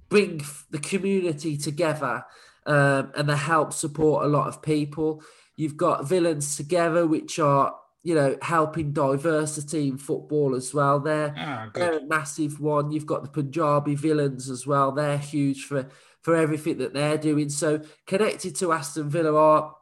bring 0.09 0.41
the 0.71 0.79
community 0.79 1.55
together, 1.55 2.25
um, 2.65 3.11
and 3.15 3.29
they 3.29 3.37
help 3.37 3.73
support 3.73 4.25
a 4.25 4.27
lot 4.27 4.47
of 4.47 4.63
people. 4.63 5.21
You've 5.55 5.77
got 5.77 6.09
villains 6.09 6.57
together, 6.57 7.05
which 7.05 7.37
are 7.37 7.75
you 8.03 8.13
know, 8.13 8.37
helping 8.41 8.91
diversity 8.91 9.87
in 9.87 9.97
football 9.97 10.55
as 10.55 10.73
well. 10.73 10.99
They're, 10.99 11.33
ah, 11.37 11.69
they're 11.73 11.99
a 11.99 12.05
massive 12.05 12.59
one. 12.59 12.91
You've 12.91 13.05
got 13.05 13.23
the 13.23 13.29
Punjabi 13.29 13.95
villains 13.95 14.49
as 14.49 14.67
well. 14.67 14.91
They're 14.91 15.17
huge 15.17 15.63
for, 15.63 15.87
for 16.21 16.35
everything 16.35 16.77
that 16.79 16.93
they're 16.93 17.17
doing. 17.17 17.49
So 17.49 17.81
connected 18.05 18.55
to 18.57 18.73
Aston 18.73 19.09
Villa 19.09 19.33
are 19.33 19.75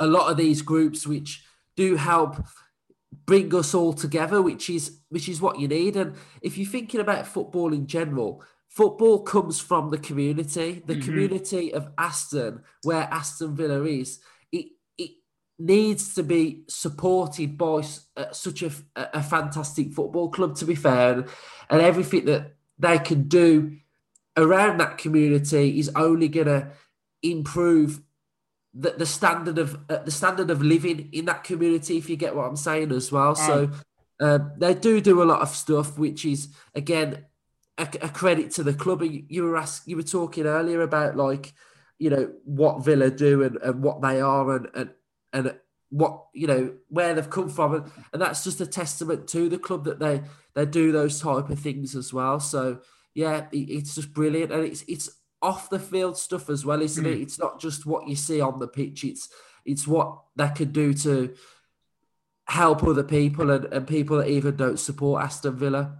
a 0.00 0.06
lot 0.06 0.30
of 0.30 0.38
these 0.38 0.62
groups 0.62 1.06
which 1.06 1.44
do 1.76 1.96
help 1.96 2.36
bring 3.26 3.54
us 3.54 3.74
all 3.74 3.92
together, 3.92 4.40
which 4.40 4.70
is 4.70 4.98
which 5.10 5.28
is 5.28 5.40
what 5.40 5.58
you 5.58 5.68
need. 5.68 5.96
And 5.96 6.14
if 6.42 6.56
you're 6.56 6.68
thinking 6.68 7.00
about 7.00 7.26
football 7.26 7.72
in 7.72 7.86
general, 7.86 8.42
football 8.68 9.22
comes 9.22 9.60
from 9.60 9.90
the 9.90 9.98
community, 9.98 10.82
the 10.86 10.94
mm-hmm. 10.94 11.02
community 11.02 11.74
of 11.74 11.88
Aston, 11.98 12.62
where 12.82 13.08
Aston 13.10 13.54
Villa 13.54 13.84
is 13.84 14.20
needs 15.58 16.14
to 16.14 16.22
be 16.22 16.64
supported 16.68 17.56
by 17.56 17.82
uh, 18.16 18.32
such 18.32 18.62
a, 18.62 18.70
a 18.96 19.22
fantastic 19.22 19.92
football 19.92 20.28
club, 20.28 20.56
to 20.56 20.64
be 20.64 20.74
fair, 20.74 21.24
and, 21.70 21.80
everything 21.80 22.24
that 22.24 22.54
they 22.78 22.98
can 22.98 23.28
do 23.28 23.76
around 24.36 24.78
that 24.78 24.98
community 24.98 25.78
is 25.78 25.90
only 25.94 26.28
going 26.28 26.46
to 26.46 26.68
improve 27.22 28.00
the, 28.74 28.90
the 28.90 29.06
standard 29.06 29.58
of 29.58 29.78
uh, 29.88 29.98
the 29.98 30.10
standard 30.10 30.50
of 30.50 30.60
living 30.60 31.08
in 31.12 31.26
that 31.26 31.44
community. 31.44 31.96
If 31.96 32.10
you 32.10 32.16
get 32.16 32.34
what 32.34 32.46
I'm 32.46 32.56
saying 32.56 32.90
as 32.90 33.12
well, 33.12 33.36
so 33.36 33.70
uh, 34.18 34.40
they 34.58 34.74
do 34.74 35.00
do 35.00 35.22
a 35.22 35.24
lot 35.24 35.40
of 35.40 35.48
stuff, 35.50 35.96
which 35.96 36.24
is 36.24 36.48
again 36.74 37.24
a, 37.78 37.88
a 38.02 38.08
credit 38.08 38.50
to 38.52 38.64
the 38.64 38.74
club. 38.74 39.02
and 39.02 39.24
You 39.28 39.44
were 39.44 39.56
ask, 39.56 39.86
you 39.86 39.96
were 39.96 40.02
talking 40.02 40.46
earlier 40.46 40.82
about 40.82 41.16
like 41.16 41.52
you 41.98 42.10
know 42.10 42.32
what 42.44 42.84
Villa 42.84 43.10
do 43.10 43.44
and, 43.44 43.56
and 43.58 43.82
what 43.82 44.02
they 44.02 44.20
are 44.20 44.56
and, 44.56 44.68
and 44.74 44.90
and 45.34 45.54
what 45.90 46.26
you 46.32 46.46
know 46.46 46.72
where 46.88 47.14
they've 47.14 47.28
come 47.28 47.50
from. 47.50 47.74
And, 47.74 47.92
and 48.12 48.22
that's 48.22 48.42
just 48.42 48.60
a 48.60 48.66
testament 48.66 49.28
to 49.28 49.48
the 49.48 49.58
club 49.58 49.84
that 49.84 49.98
they 49.98 50.22
they 50.54 50.64
do 50.64 50.92
those 50.92 51.20
type 51.20 51.50
of 51.50 51.58
things 51.58 51.94
as 51.94 52.12
well. 52.12 52.40
So 52.40 52.80
yeah 53.14 53.46
it, 53.52 53.56
it's 53.56 53.94
just 53.94 54.14
brilliant. 54.14 54.52
And 54.52 54.64
it's 54.64 54.84
it's 54.88 55.10
off 55.42 55.68
the 55.68 55.78
field 55.78 56.16
stuff 56.16 56.48
as 56.48 56.64
well 56.64 56.80
isn't 56.80 57.04
mm. 57.04 57.12
it 57.12 57.20
it's 57.20 57.38
not 57.38 57.60
just 57.60 57.84
what 57.84 58.08
you 58.08 58.16
see 58.16 58.40
on 58.40 58.58
the 58.58 58.68
pitch. 58.68 59.04
It's 59.04 59.28
it's 59.64 59.86
what 59.86 60.18
they 60.36 60.48
could 60.48 60.72
do 60.72 60.94
to 60.94 61.34
help 62.46 62.82
other 62.82 63.04
people 63.04 63.50
and, 63.50 63.64
and 63.66 63.86
people 63.86 64.18
that 64.18 64.28
even 64.28 64.56
don't 64.56 64.78
support 64.78 65.22
aston 65.22 65.56
villa. 65.56 65.98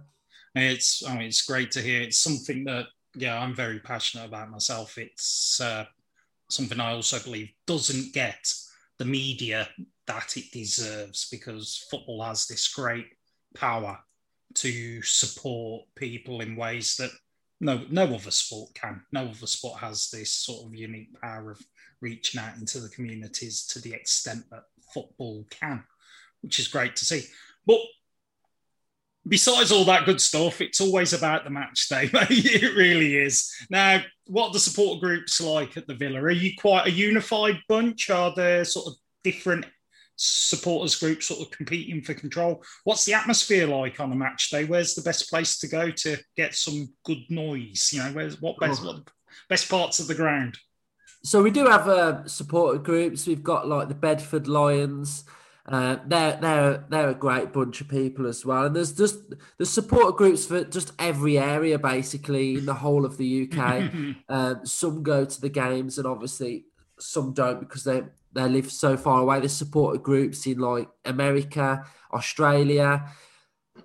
It's 0.55 1.05
i 1.07 1.13
mean 1.13 1.27
it's 1.27 1.45
great 1.45 1.71
to 1.71 1.81
hear. 1.81 2.01
It's 2.01 2.17
something 2.17 2.63
that 2.65 2.87
yeah 3.17 3.39
i'm 3.41 3.55
very 3.55 3.79
passionate 3.79 4.25
about 4.25 4.51
myself. 4.51 4.97
It's 4.97 5.61
uh, 5.61 5.85
something 6.49 6.79
i 6.79 6.91
also 6.91 7.17
believe 7.19 7.49
doesn't 7.65 8.13
get 8.13 8.53
the 8.97 9.05
media 9.05 9.67
that 10.07 10.37
it 10.37 10.51
deserves 10.51 11.27
because 11.29 11.85
football 11.89 12.23
has 12.23 12.47
this 12.47 12.67
great 12.67 13.07
power 13.55 13.99
to 14.55 15.01
support 15.01 15.83
people 15.95 16.41
in 16.41 16.55
ways 16.55 16.95
that 16.97 17.11
no 17.59 17.81
no 17.89 18.03
other 18.03 18.31
sport 18.31 18.73
can. 18.73 19.01
No 19.11 19.27
other 19.27 19.47
sport 19.47 19.79
has 19.79 20.09
this 20.09 20.31
sort 20.31 20.65
of 20.65 20.75
unique 20.75 21.19
power 21.21 21.51
of 21.51 21.61
reaching 22.01 22.39
out 22.39 22.57
into 22.57 22.79
the 22.79 22.89
communities 22.89 23.65
to 23.67 23.79
the 23.79 23.93
extent 23.93 24.43
that 24.51 24.63
football 24.93 25.45
can, 25.49 25.83
which 26.41 26.59
is 26.59 26.67
great 26.67 26.95
to 26.97 27.05
see. 27.05 27.23
But 27.65 27.79
besides 29.27 29.71
all 29.71 29.85
that 29.85 30.05
good 30.05 30.21
stuff, 30.21 30.61
it's 30.61 30.81
always 30.81 31.13
about 31.13 31.43
the 31.43 31.49
match 31.49 31.89
day. 31.89 32.09
it 32.13 32.75
really 32.75 33.17
is. 33.17 33.51
Now, 33.69 34.01
what 34.27 34.47
are 34.47 34.53
the 34.53 34.59
support 34.59 34.99
groups 34.99 35.41
like 35.41 35.77
at 35.77 35.87
the 35.87 35.95
Villa? 35.95 36.21
Are 36.21 36.31
you 36.31 36.51
quite 36.57 36.87
a 36.87 36.91
unified 36.91 37.59
bunch? 37.67 38.09
Are 38.09 38.33
there 38.35 38.65
sort 38.65 38.87
of 38.87 38.93
different 39.23 39.65
supporters 40.17 40.95
groups 40.95 41.27
sort 41.27 41.41
of 41.41 41.51
competing 41.51 42.01
for 42.01 42.13
control? 42.13 42.63
What's 42.83 43.05
the 43.05 43.13
atmosphere 43.13 43.67
like 43.67 43.99
on 43.99 44.11
a 44.11 44.15
match 44.15 44.49
day? 44.49 44.65
Where's 44.65 44.95
the 44.95 45.01
best 45.01 45.29
place 45.29 45.59
to 45.59 45.67
go 45.67 45.91
to 45.91 46.17
get 46.35 46.55
some 46.55 46.89
good 47.03 47.23
noise? 47.29 47.91
You 47.91 48.03
know, 48.03 48.11
where's 48.11 48.41
what 48.41 48.59
best 48.59 48.83
what 48.83 49.07
best 49.49 49.69
parts 49.69 49.99
of 49.99 50.07
the 50.07 50.15
ground? 50.15 50.57
So 51.23 51.41
we 51.41 51.49
do 51.49 51.65
have 51.65 51.89
uh, 51.89 52.27
supporter 52.27 52.77
groups. 52.77 53.25
We've 53.25 53.43
got 53.43 53.67
like 53.67 53.87
the 53.87 53.95
Bedford 53.95 54.47
Lions. 54.47 55.23
Uh, 55.67 55.97
they're 56.05 56.37
they're 56.39 56.85
they're 56.89 57.09
a 57.09 57.15
great 57.15 57.51
bunch 57.51 57.81
of 57.81 57.87
people 57.87 58.27
as 58.27 58.45
well, 58.45 58.65
and 58.65 58.75
there's 58.75 58.93
just 58.93 59.17
the 59.57 59.65
support 59.65 60.15
groups 60.15 60.45
for 60.45 60.63
just 60.63 60.91
every 60.99 61.39
area 61.39 61.79
basically 61.79 62.55
in 62.55 62.65
the 62.67 62.73
whole 62.73 63.03
of 63.03 63.17
the 63.17 63.49
UK. 63.49 63.91
um, 64.29 64.63
some 64.63 65.01
go 65.01 65.25
to 65.25 65.41
the 65.41 65.49
games, 65.49 65.97
and 65.97 66.05
obviously 66.05 66.65
some 66.99 67.33
don't 67.33 67.59
because 67.59 67.83
they 67.83 68.03
they 68.33 68.47
live 68.47 68.71
so 68.71 68.95
far 68.95 69.21
away. 69.21 69.39
There's 69.39 69.53
supporter 69.53 69.97
groups 69.97 70.45
in 70.45 70.59
like 70.59 70.87
America, 71.03 71.83
Australia. 72.13 73.09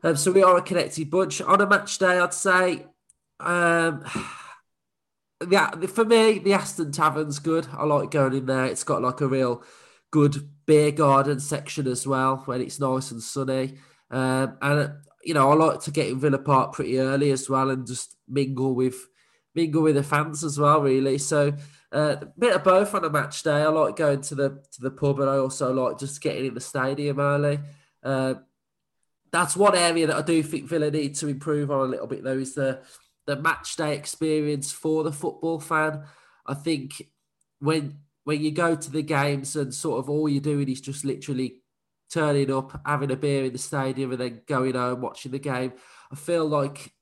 Um, 0.03 0.17
so 0.17 0.33
we 0.33 0.43
are 0.43 0.59
a 0.59 0.63
connected 0.63 1.11
bunch. 1.11 1.41
On 1.41 1.61
a 1.61 1.67
match 1.67 1.99
day, 1.99 2.19
I'd 2.19 2.35
say, 2.35 2.87
um, 3.41 4.05
yeah, 5.49 5.71
for 5.87 6.05
me, 6.05 6.39
the 6.41 6.53
Aston 6.53 6.93
Tavern's 6.93 7.39
good. 7.39 7.69
I 7.73 7.85
like 7.85 8.11
going 8.11 8.35
in 8.35 8.47
there. 8.47 8.67
It's 8.67 8.85
got 8.85 9.03
like 9.03 9.23
a 9.23 9.27
real 9.27 9.63
good 10.11 10.49
beer 10.67 10.91
garden 10.91 11.41
section 11.41 11.87
as 11.87 12.07
well 12.07 12.43
when 12.47 12.61
it's 12.61 12.81
nice 12.81 13.11
and 13.11 13.23
sunny. 13.23 13.75
Um, 14.11 14.57
and 14.61 14.93
you 15.25 15.35
know, 15.35 15.51
I 15.51 15.55
like 15.55 15.81
to 15.83 15.91
get 15.91 16.09
in 16.09 16.19
Villa 16.19 16.39
Park 16.39 16.73
pretty 16.73 16.99
early 16.99 17.31
as 17.31 17.49
well 17.49 17.71
and 17.71 17.87
just 17.87 18.17
mingle 18.29 18.75
with 18.75 18.97
mingle 19.55 19.83
with 19.83 19.97
the 19.97 20.03
fans 20.03 20.45
as 20.45 20.59
well. 20.59 20.81
Really, 20.81 21.19
so. 21.19 21.53
Uh, 21.93 22.15
a 22.21 22.27
bit 22.39 22.55
of 22.55 22.63
both 22.63 22.95
on 22.95 23.05
a 23.05 23.11
match 23.11 23.43
day. 23.43 23.63
I 23.63 23.67
like 23.67 23.97
going 23.97 24.21
to 24.21 24.37
the 24.37 24.63
to 24.75 24.81
the 24.81 24.93
pub, 24.93 25.19
and 25.19 25.29
I 25.29 25.39
also 25.39 25.73
like 25.73 25.99
just 25.99 26.23
getting 26.23 26.47
in 26.47 26.55
the 26.55 26.61
stadium 26.61 27.19
early. 27.19 27.59
Uh, 28.01 28.35
that's 29.33 29.57
one 29.57 29.77
area 29.77 30.07
that 30.07 30.17
I 30.17 30.23
do 30.23 30.43
think 30.43 30.69
Villa 30.69 30.91
need 30.91 31.15
to 31.17 31.29
improve 31.29 31.71
on 31.71 31.81
a 31.81 31.91
little 31.91 32.07
bit, 32.07 32.25
though, 32.25 32.39
is 32.39 32.55
the 32.55 32.81
the 33.27 33.37
match 33.37 33.77
day 33.77 33.97
experience 33.97 34.73
for 34.73 35.05
the 35.05 35.13
football 35.13 35.61
fan. 35.61 36.05
I 36.47 36.55
think 36.55 37.03
when 37.61 37.99
when 38.25 38.43
you 38.43 38.51
go 38.51 38.75
to 38.75 38.91
the 38.91 39.03
games 39.03 39.57
and 39.57 39.75
sort 39.75 39.99
of 39.99 40.11
all 40.11 40.29
you're 40.29 40.41
doing 40.41 40.69
is 40.69 40.81
just 40.81 41.05
literally 41.05 41.61
turning 42.11 42.53
up, 42.53 42.81
having 42.85 43.11
a 43.11 43.17
beer 43.17 43.45
in 43.45 43.53
the 43.53 43.59
stadium, 43.59 44.13
and 44.13 44.21
then 44.21 44.43
going 44.47 44.75
home 44.75 45.01
watching 45.01 45.33
the 45.33 45.39
game, 45.39 45.73
I 46.13 46.17
feel 46.17 46.47
like 46.47 46.93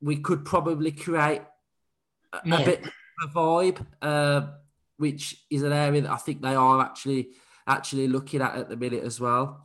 we 0.00 0.16
could 0.16 0.44
probably 0.44 0.92
create 0.92 1.42
a, 2.32 2.38
a 2.38 2.64
bit 2.64 2.86
of 2.86 2.90
a 3.24 3.28
vibe, 3.28 3.86
uh, 4.02 4.46
which 4.96 5.44
is 5.50 5.62
an 5.62 5.72
area 5.72 6.02
that 6.02 6.10
I 6.10 6.16
think 6.16 6.42
they 6.42 6.54
are 6.54 6.80
actually 6.80 7.30
actually 7.66 8.08
looking 8.08 8.40
at 8.40 8.56
at 8.56 8.68
the 8.68 8.76
minute 8.76 9.04
as 9.04 9.20
well. 9.20 9.64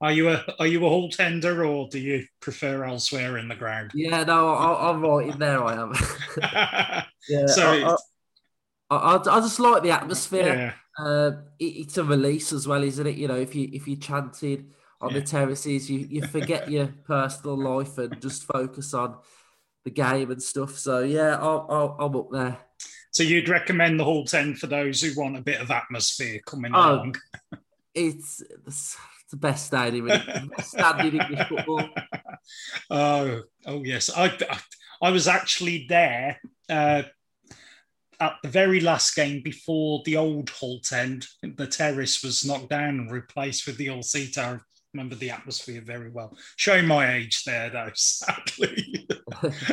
Are 0.00 0.12
you 0.12 0.28
a 0.28 0.44
are 0.60 0.66
you 0.66 0.84
a 0.86 0.88
Holte 0.88 1.18
ender 1.18 1.64
or 1.64 1.88
do 1.88 1.98
you 1.98 2.24
prefer 2.40 2.84
elsewhere 2.84 3.38
in 3.38 3.48
the 3.48 3.56
ground? 3.56 3.90
Yeah, 3.94 4.22
no, 4.24 4.54
I, 4.54 4.90
am 4.90 5.00
right 5.00 5.28
in 5.28 5.38
there. 5.38 5.64
I 5.64 5.74
am. 5.74 5.92
yeah, 7.28 7.46
so 7.46 7.72
I, 7.72 7.92
I, 7.92 7.96
I, 8.90 9.16
I 9.16 9.40
just 9.40 9.60
like 9.60 9.82
the 9.82 9.90
atmosphere. 9.90 10.74
Yeah. 10.98 11.04
Uh, 11.04 11.32
it, 11.58 11.64
it's 11.64 11.98
a 11.98 12.04
release 12.04 12.52
as 12.52 12.66
well, 12.66 12.82
isn't 12.82 13.06
it? 13.06 13.16
You 13.16 13.28
know, 13.28 13.36
if 13.36 13.54
you 13.54 13.68
if 13.72 13.86
you 13.86 13.96
chanted 13.96 14.70
on 15.00 15.10
yeah. 15.10 15.20
the 15.20 15.26
terraces, 15.26 15.90
you 15.90 16.06
you 16.10 16.22
forget 16.26 16.70
your 16.70 16.88
personal 17.04 17.56
life 17.56 17.98
and 17.98 18.20
just 18.20 18.44
focus 18.44 18.94
on 18.94 19.18
the 19.84 19.90
game 19.90 20.30
and 20.30 20.42
stuff. 20.42 20.76
So 20.78 21.00
yeah, 21.00 21.36
i 21.36 22.04
I'm 22.04 22.16
up 22.16 22.30
there. 22.30 22.58
So 23.10 23.22
you'd 23.22 23.48
recommend 23.48 23.98
the 23.98 24.04
Holte 24.04 24.34
End 24.34 24.58
for 24.58 24.66
those 24.66 25.00
who 25.00 25.18
want 25.20 25.36
a 25.36 25.40
bit 25.40 25.60
of 25.60 25.70
atmosphere 25.70 26.40
coming 26.46 26.72
oh, 26.74 26.94
along? 26.94 27.16
It's, 27.94 28.42
it's 28.66 28.96
the 29.30 29.36
best 29.36 29.66
stadium, 29.66 30.06
the 30.06 30.50
best 30.56 30.70
standing 30.70 31.20
English 31.20 31.48
football. 31.48 31.88
Oh, 32.90 33.42
oh 33.66 33.82
yes. 33.84 34.10
I, 34.16 34.34
I 35.02 35.10
was 35.10 35.28
actually 35.28 35.84
there 35.86 36.40
uh, 36.70 37.02
at 38.20 38.36
the 38.42 38.48
very 38.48 38.80
last 38.80 39.14
game 39.14 39.42
before 39.42 40.02
the 40.04 40.16
old 40.16 40.46
Holte 40.46 40.92
End. 40.92 41.26
The 41.42 41.66
terrace 41.66 42.22
was 42.22 42.44
knocked 42.44 42.70
down 42.70 42.98
and 42.98 43.12
replaced 43.12 43.66
with 43.66 43.76
the 43.76 43.90
old 43.90 44.04
seat. 44.04 44.38
I 44.38 44.58
remember 44.92 45.14
the 45.14 45.30
atmosphere 45.30 45.82
very 45.84 46.10
well. 46.10 46.36
Showing 46.56 46.86
my 46.86 47.14
age 47.14 47.44
there, 47.44 47.70
though, 47.70 47.90
sadly, 47.94 49.08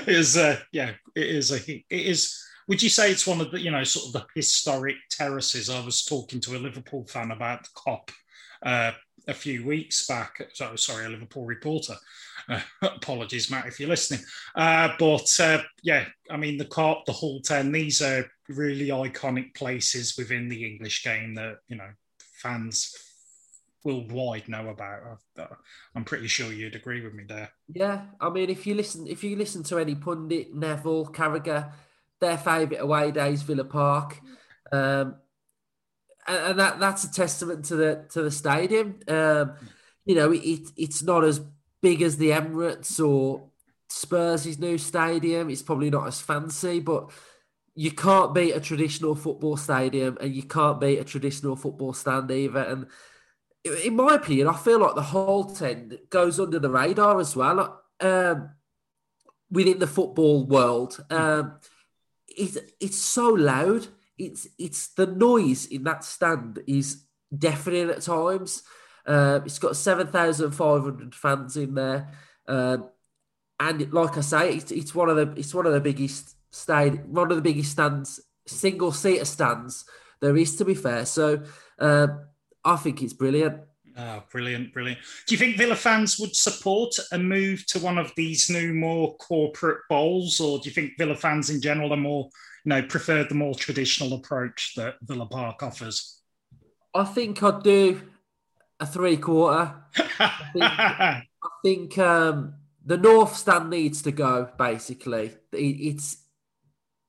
is 0.08 0.38
uh, 0.38 0.60
yeah, 0.72 0.92
it 1.16 1.28
is 1.28 1.52
a 1.52 1.58
it 1.70 1.86
is. 1.90 2.42
Would 2.68 2.82
you 2.82 2.90
say 2.90 3.12
it's 3.12 3.28
one 3.28 3.42
of 3.42 3.52
the 3.52 3.60
you 3.60 3.72
know 3.72 3.84
sort 3.84 4.08
of 4.08 4.14
the 4.14 4.26
historic 4.36 4.98
terraces? 5.10 5.70
I 5.70 5.84
was 5.84 6.04
talking 6.04 6.40
to 6.42 6.56
a 6.56 6.60
Liverpool 6.60 7.06
fan 7.06 7.32
about 7.32 7.64
the 7.64 7.70
Kop 7.76 8.10
uh, 8.66 8.92
a 9.28 9.34
few 9.34 9.66
weeks 9.66 10.08
back. 10.08 10.42
So, 10.54 10.76
sorry, 10.76 11.06
a 11.06 11.10
Liverpool 11.10 11.46
reporter. 11.46 11.96
Uh, 12.48 12.62
apologies, 12.82 13.50
Matt, 13.50 13.68
if 13.68 13.80
you're 13.80 13.90
listening. 13.90 14.22
Uh, 14.56 14.90
but 15.00 15.40
uh, 15.40 15.62
yeah, 15.84 16.06
I 16.30 16.38
mean, 16.38 16.58
the 16.58 16.66
Kop, 16.66 17.06
the 17.06 17.12
Holte 17.12 17.52
End, 17.52 17.74
these 17.74 18.02
are 18.02 18.26
really 18.50 18.90
iconic 18.90 19.54
places 19.56 20.16
within 20.18 20.50
the 20.50 20.66
English 20.66 21.04
game 21.04 21.36
that, 21.36 21.58
you 21.68 21.78
know, 21.78 21.90
fans 22.34 22.96
worldwide 23.84 24.50
know 24.50 24.70
about. 24.70 25.20
I'm 25.96 26.04
pretty 26.04 26.28
sure 26.28 26.52
you'd 26.52 26.76
agree 26.76 27.02
with 27.02 27.14
me 27.14 27.24
there. 27.28 27.52
Yeah, 27.74 28.02
I 28.20 28.30
mean, 28.30 28.50
if 28.50 28.66
you 28.68 28.74
listen, 28.76 29.08
if 29.08 29.24
you 29.24 29.36
listen 29.36 29.64
to 29.64 29.78
any 29.78 29.96
pundit, 29.96 30.54
Neville, 30.54 31.08
Carragher, 31.08 31.72
their 32.20 32.38
favourite 32.38 32.82
away 32.82 33.12
days, 33.12 33.44
Villa 33.44 33.64
Park. 33.64 34.20
Um, 34.72 35.16
and 36.28 36.60
that 36.60 36.80
that's 36.80 37.04
a 37.04 37.12
testament 37.12 37.66
to 37.66 37.76
the 37.76 38.06
to 38.10 38.24
the 38.24 38.32
stadium. 38.32 39.00
Um, 39.08 39.54
you 40.06 40.16
know, 40.16 40.32
it 40.32 40.72
it's 40.76 41.04
not 41.04 41.24
as 41.24 41.42
big 41.82 42.02
as 42.02 42.18
the 42.18 42.30
Emirates 42.30 43.00
or 43.06 43.50
Spurs' 43.90 44.60
new 44.60 44.78
stadium. 44.78 45.50
It's 45.50 45.62
probably 45.62 45.90
not 45.90 46.08
as 46.08 46.22
fancy, 46.22 46.80
but 46.80 47.12
you 47.76 47.92
can't 47.92 48.34
beat 48.34 48.54
a 48.54 48.60
traditional 48.60 49.16
football 49.16 49.58
stadium, 49.58 50.18
and 50.20 50.34
you 50.34 50.44
can't 50.44 50.80
beat 50.80 51.00
a 51.00 51.04
traditional 51.04 51.56
football 51.56 51.94
stand 51.94 52.32
either. 52.32 52.60
And 52.60 52.88
in 53.84 53.96
my 53.96 54.16
opinion, 54.16 54.48
I 54.48 54.56
feel 54.56 54.80
like 54.80 54.96
the 54.96 55.02
Holte 55.02 55.62
End 55.62 56.00
goes 56.10 56.40
under 56.40 56.60
the 56.60 56.70
radar 56.70 57.20
as 57.20 57.36
well 57.36 57.82
um, 58.00 58.50
within 59.52 59.80
the 59.80 59.88
football 59.88 60.46
world. 60.46 61.04
Um, 61.10 61.60
it's 62.28 62.58
it's 62.80 62.98
so 62.98 63.30
loud 63.30 63.88
it's 64.18 64.48
it's 64.58 64.88
the 64.94 65.08
noise 65.08 65.66
in 65.68 65.84
that 65.84 66.04
stand 66.04 66.60
is 66.68 67.04
deafening 67.36 67.90
at 67.90 68.02
times. 68.02 68.64
Uh, 69.06 69.40
it's 69.46 69.60
got 69.60 69.76
seven 69.76 70.08
thousand 70.08 70.52
five 70.52 70.84
hundred 70.84 71.14
fans 71.14 71.58
in 71.58 71.76
there, 71.76 72.12
uh, 72.48 72.78
and 73.60 73.94
like 73.94 74.18
I 74.18 74.22
say, 74.22 74.56
it's, 74.56 74.72
it's 74.72 74.96
one 74.96 75.10
of 75.10 75.16
the 75.16 75.40
it's 75.40 75.54
one 75.54 75.66
of 75.66 75.74
the 75.74 75.82
biggest 75.82 76.36
stayed 76.52 77.06
one 77.06 77.30
of 77.30 77.36
the 77.36 77.44
biggest 77.44 77.72
stands, 77.72 78.20
single 78.48 78.92
seater 78.92 79.26
stands 79.26 79.86
there 80.22 80.36
is. 80.38 80.56
To 80.56 80.66
be 80.66 80.74
fair, 80.74 81.06
so 81.06 81.44
uh, 81.80 82.08
I 82.64 82.76
think 82.78 83.02
it's 83.02 83.14
brilliant. 83.14 83.62
Oh, 83.98 84.24
brilliant, 84.30 84.74
brilliant. 84.74 85.00
Do 85.26 85.36
you 85.36 85.40
think 85.40 85.56
Villa 85.56 85.76
fans 85.76 86.20
would 86.20 86.36
support 86.36 86.94
a 87.14 87.18
move 87.18 87.66
to 87.68 87.80
one 87.80 87.98
of 87.98 88.12
these 88.18 88.50
new, 88.50 88.74
more 88.74 89.16
corporate 89.18 89.84
bowls, 89.90 90.42
or 90.42 90.60
do 90.60 90.68
you 90.68 90.74
think 90.74 90.98
Villa 90.98 91.16
fans 91.16 91.50
in 91.50 91.62
general 91.62 91.94
are 91.94 91.98
more 91.98 92.30
know, 92.66 92.82
preferred 92.84 93.30
the 93.30 93.36
more 93.36 93.56
traditional 93.56 94.14
approach 94.14 94.74
that 94.76 94.96
Villa 95.02 95.26
Park 95.26 95.64
offers? 95.64 96.20
I 96.94 97.04
think 97.04 97.42
I'd 97.44 97.64
do 97.64 98.02
a 98.80 98.86
three 98.86 99.18
quarter. 99.18 99.76
I 100.20 100.50
think, 100.54 100.64
I 100.64 101.24
think 101.64 101.98
um, 101.98 102.56
the 102.86 102.98
North 102.98 103.36
Stand 103.36 103.70
needs 103.70 104.02
to 104.04 104.12
go. 104.12 104.50
Basically, 104.58 105.34
it, 105.52 105.58
it's 105.58 106.18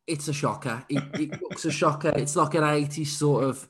it's 0.07 0.29
a 0.29 0.33
shocker. 0.33 0.85
It, 0.89 1.03
it, 1.15 1.43
looks 1.43 1.65
a 1.65 1.71
shocker. 1.71 2.13
It's 2.17 2.37
like 2.37 2.55
an 2.55 2.63
80s 2.63 3.09
sort 3.09 3.45
of 3.45 3.69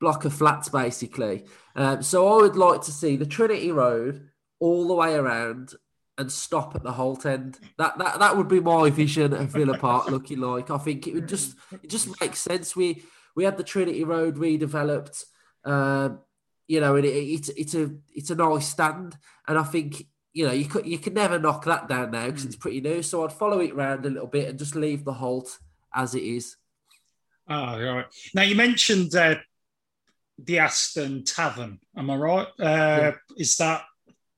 block 0.00 0.24
of 0.24 0.32
flats, 0.32 0.68
basically. 0.70 1.44
Um, 1.76 2.02
so 2.02 2.26
I 2.26 2.36
would 2.42 2.56
like 2.56 2.80
to 2.82 2.92
see 2.92 3.16
the 3.16 3.26
Trinity 3.26 3.70
Road 3.70 4.30
all 4.58 4.88
the 4.88 4.94
way 4.94 5.14
around 5.14 5.74
and 6.20 6.30
stop 6.30 6.74
at 6.76 6.82
the 6.82 6.92
Holte 6.92 7.26
end. 7.26 7.58
That 7.78 7.98
that 7.98 8.18
that 8.18 8.36
would 8.36 8.48
be 8.48 8.60
my 8.60 8.90
vision 8.90 9.32
of 9.32 9.48
Villa 9.48 9.78
Park 9.78 10.08
looking 10.10 10.40
like. 10.40 10.70
I 10.70 10.78
think 10.78 11.06
it 11.06 11.14
would 11.14 11.28
just 11.28 11.56
it 11.82 11.88
just 11.88 12.20
makes 12.20 12.38
sense. 12.40 12.76
We 12.76 13.02
we 13.34 13.44
had 13.44 13.56
the 13.56 13.64
Trinity 13.64 14.04
Road 14.04 14.36
redeveloped. 14.36 15.24
Uh, 15.64 16.10
you 16.68 16.80
know, 16.80 16.94
and 16.96 17.04
it, 17.04 17.08
it's 17.08 17.48
it's 17.48 17.74
a 17.74 17.90
it's 18.14 18.30
a 18.30 18.36
nice 18.36 18.68
stand, 18.68 19.16
and 19.48 19.58
I 19.58 19.62
think 19.62 20.06
you 20.32 20.46
know 20.46 20.52
you 20.52 20.66
could 20.66 20.86
you 20.86 20.98
could 20.98 21.14
never 21.14 21.38
knock 21.38 21.64
that 21.64 21.88
down 21.88 22.10
now 22.10 22.26
because 22.26 22.44
it's 22.44 22.54
hmm. 22.54 22.60
pretty 22.60 22.80
new. 22.82 23.02
So 23.02 23.24
I'd 23.24 23.32
follow 23.32 23.60
it 23.60 23.72
around 23.72 24.04
a 24.04 24.10
little 24.10 24.28
bit 24.28 24.48
and 24.48 24.58
just 24.58 24.76
leave 24.76 25.04
the 25.04 25.14
Holte 25.14 25.58
as 25.94 26.14
it 26.14 26.22
is. 26.22 26.56
Oh, 27.48 27.54
all 27.54 27.80
right. 27.80 28.06
Now 28.34 28.42
you 28.42 28.54
mentioned 28.54 29.14
uh, 29.16 29.36
the 30.38 30.58
Aston 30.58 31.24
Tavern. 31.24 31.80
Am 31.96 32.10
I 32.10 32.16
right? 32.16 32.46
Uh, 32.58 32.62
yeah. 32.62 33.12
Is 33.36 33.56
that 33.56 33.82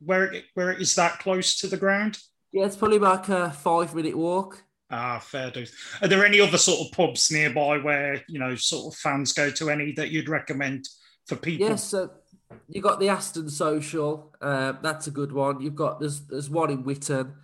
where 0.04 0.34
where 0.54 0.72
is 0.72 0.94
that 0.94 1.18
close 1.18 1.56
to 1.60 1.66
the 1.66 1.76
ground? 1.76 2.18
Yeah, 2.52 2.66
it's 2.66 2.76
probably 2.76 2.98
like 2.98 3.28
a 3.28 3.50
five 3.50 3.94
minute 3.94 4.16
walk. 4.16 4.62
Ah, 4.90 5.18
fair 5.18 5.50
dues. 5.50 5.74
Are 6.02 6.08
there 6.08 6.24
any 6.24 6.38
other 6.38 6.58
sort 6.58 6.80
of 6.80 6.92
pubs 6.92 7.30
nearby 7.30 7.78
where 7.78 8.22
you 8.28 8.38
know 8.38 8.54
sort 8.56 8.92
of 8.92 8.98
fans 8.98 9.32
go 9.32 9.50
to? 9.50 9.70
Any 9.70 9.92
that 9.92 10.10
you'd 10.10 10.28
recommend 10.28 10.88
for 11.26 11.36
people? 11.36 11.68
Yes, 11.68 11.84
so 11.84 12.10
you 12.68 12.82
got 12.82 13.00
the 13.00 13.08
Aston 13.08 13.48
Social. 13.48 14.34
Uh, 14.40 14.72
that's 14.82 15.06
a 15.06 15.10
good 15.10 15.32
one. 15.32 15.60
You've 15.60 15.74
got 15.74 16.00
there's 16.00 16.26
there's 16.26 16.50
one 16.50 16.70
in 16.70 16.84
Witton. 16.84 17.34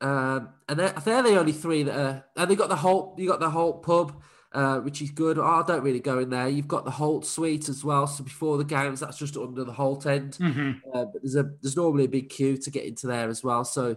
Um, 0.00 0.50
and 0.68 0.78
they're, 0.78 0.92
they're 0.92 1.22
the 1.22 1.38
only 1.38 1.52
three 1.52 1.82
that 1.84 1.98
are, 1.98 2.24
and 2.36 2.50
they 2.50 2.56
got 2.56 2.68
the 2.68 2.76
whole 2.76 3.14
you 3.16 3.26
got 3.26 3.40
the 3.40 3.48
whole 3.48 3.74
pub 3.74 4.22
uh, 4.54 4.78
which 4.78 5.02
is 5.02 5.10
good. 5.10 5.38
I 5.38 5.62
don't 5.66 5.82
really 5.82 6.00
go 6.00 6.20
in 6.20 6.30
there. 6.30 6.48
You've 6.48 6.68
got 6.68 6.84
the 6.84 6.90
Holte 6.90 7.24
Suite 7.24 7.68
as 7.68 7.84
well. 7.84 8.06
So 8.06 8.22
before 8.22 8.56
the 8.56 8.64
games, 8.64 9.00
that's 9.00 9.18
just 9.18 9.36
under 9.36 9.64
the 9.64 9.72
Holte 9.72 10.06
end. 10.06 10.38
Mm-hmm. 10.40 10.70
Uh, 10.94 11.04
but 11.06 11.22
there's 11.22 11.34
a 11.34 11.50
there's 11.60 11.76
normally 11.76 12.04
a 12.04 12.08
big 12.08 12.28
queue 12.28 12.56
to 12.58 12.70
get 12.70 12.84
into 12.84 13.08
there 13.08 13.28
as 13.28 13.42
well. 13.42 13.64
So 13.64 13.96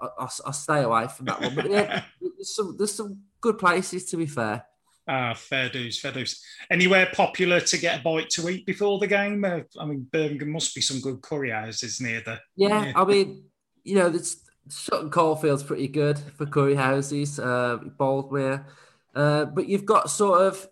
I, 0.00 0.08
I, 0.18 0.28
I 0.46 0.50
stay 0.52 0.82
away 0.82 1.06
from 1.08 1.26
that 1.26 1.40
one. 1.40 1.54
But 1.54 1.70
yeah, 1.70 2.02
there's 2.20 2.56
some 2.56 2.74
there's 2.78 2.94
some 2.94 3.18
good 3.40 3.58
places 3.58 4.06
to 4.06 4.16
be 4.16 4.26
fair. 4.26 4.64
Ah, 5.06 5.34
fair 5.34 5.68
dues, 5.68 6.00
fair 6.00 6.12
dues. 6.12 6.42
Anywhere 6.70 7.08
popular 7.12 7.60
to 7.60 7.78
get 7.78 8.00
a 8.00 8.02
bite 8.02 8.30
to 8.30 8.48
eat 8.48 8.66
before 8.66 8.98
the 8.98 9.06
game? 9.06 9.44
Uh, 9.44 9.60
I 9.78 9.86
mean, 9.86 10.06
Birmingham 10.10 10.50
must 10.50 10.74
be 10.74 10.82
some 10.82 11.00
good 11.00 11.22
curry 11.22 11.50
houses 11.50 12.00
near 12.00 12.22
the. 12.22 12.40
Yeah. 12.56 12.92
I 12.94 13.04
mean, 13.04 13.44
you 13.84 13.94
know, 13.94 14.08
there's 14.10 14.42
Sutton 14.68 15.10
Coldfield's 15.10 15.62
pretty 15.62 15.88
good 15.88 16.18
for 16.36 16.46
curry 16.46 16.74
houses. 16.74 17.38
Uh, 17.38 17.78
Boldmere. 17.98 18.64
Uh, 19.18 19.46
but 19.46 19.68
you've 19.68 19.84
got 19.84 20.08
sort 20.08 20.42
of 20.42 20.68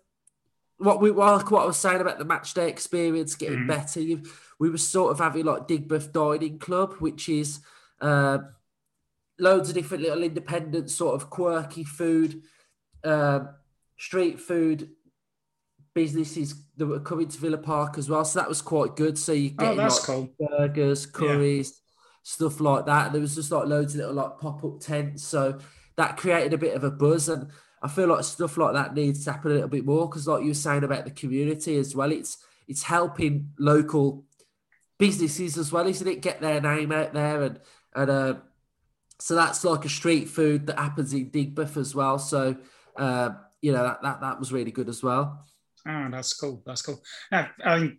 what 0.77 1.01
we 1.01 1.11
what, 1.11 1.51
what 1.51 1.63
I 1.63 1.65
was 1.65 1.75
saying 1.75 1.99
about 1.99 2.17
the 2.17 2.23
match 2.23 2.53
day 2.53 2.69
experience 2.69 3.35
getting 3.35 3.59
mm. 3.59 3.67
better. 3.67 3.99
You've, 3.99 4.53
we 4.57 4.69
were 4.69 4.77
sort 4.77 5.11
of 5.11 5.19
having 5.19 5.43
like 5.43 5.67
Digbeth 5.67 6.13
Dining 6.13 6.57
Club, 6.57 6.93
which 6.99 7.27
is 7.27 7.59
uh, 7.99 8.37
loads 9.37 9.67
of 9.67 9.75
different 9.75 10.03
little 10.03 10.23
independent 10.23 10.89
sort 10.89 11.15
of 11.15 11.29
quirky 11.29 11.83
food, 11.83 12.41
uh, 13.03 13.41
street 13.97 14.39
food 14.39 14.91
businesses 15.93 16.55
that 16.77 16.85
were 16.85 17.01
coming 17.01 17.27
to 17.27 17.37
Villa 17.37 17.57
Park 17.57 17.97
as 17.97 18.07
well. 18.07 18.23
So 18.23 18.39
that 18.39 18.47
was 18.47 18.61
quite 18.61 18.95
good. 18.95 19.17
So 19.17 19.33
you 19.33 19.49
get 19.49 19.71
oh, 19.71 19.73
like 19.73 19.91
cool. 19.91 20.29
burgers, 20.39 21.05
curries, 21.05 21.73
yeah. 21.75 21.99
stuff 22.23 22.61
like 22.61 22.85
that. 22.85 23.07
And 23.07 23.15
there 23.15 23.21
was 23.21 23.35
just 23.35 23.51
like 23.51 23.67
loads 23.67 23.93
of 23.95 23.99
little 23.99 24.13
like 24.13 24.37
pop 24.39 24.63
up 24.63 24.79
tents. 24.79 25.23
So 25.23 25.59
that 25.97 26.15
created 26.15 26.53
a 26.53 26.57
bit 26.57 26.75
of 26.75 26.85
a 26.85 26.91
buzz 26.91 27.27
and 27.27 27.51
I 27.81 27.87
feel 27.87 28.07
like 28.07 28.23
stuff 28.23 28.57
like 28.57 28.73
that 28.73 28.95
needs 28.95 29.23
to 29.25 29.31
happen 29.31 29.51
a 29.51 29.53
little 29.55 29.69
bit 29.69 29.85
more 29.85 30.07
because, 30.07 30.27
like 30.27 30.41
you 30.41 30.49
were 30.49 30.53
saying 30.53 30.83
about 30.83 31.05
the 31.05 31.11
community 31.11 31.77
as 31.77 31.95
well, 31.95 32.11
it's 32.11 32.37
it's 32.67 32.83
helping 32.83 33.51
local 33.59 34.25
businesses 34.97 35.57
as 35.57 35.71
well, 35.71 35.87
isn't 35.87 36.07
it? 36.07 36.21
Get 36.21 36.41
their 36.41 36.61
name 36.61 36.91
out 36.91 37.13
there 37.13 37.43
and 37.43 37.59
and 37.95 38.09
uh, 38.09 38.35
so 39.19 39.35
that's 39.35 39.63
like 39.63 39.85
a 39.85 39.89
street 39.89 40.29
food 40.29 40.67
that 40.67 40.79
happens 40.79 41.13
in 41.13 41.31
Digbeth 41.31 41.77
as 41.77 41.95
well. 41.95 42.19
So 42.19 42.55
uh, 42.95 43.31
you 43.61 43.71
know 43.71 43.83
that, 43.83 44.01
that 44.01 44.21
that 44.21 44.39
was 44.39 44.51
really 44.51 44.71
good 44.71 44.89
as 44.89 45.01
well. 45.01 45.45
Oh, 45.87 46.07
that's 46.11 46.33
cool. 46.33 46.61
That's 46.65 46.81
cool. 46.81 47.01
Now, 47.31 47.49
I 47.63 47.93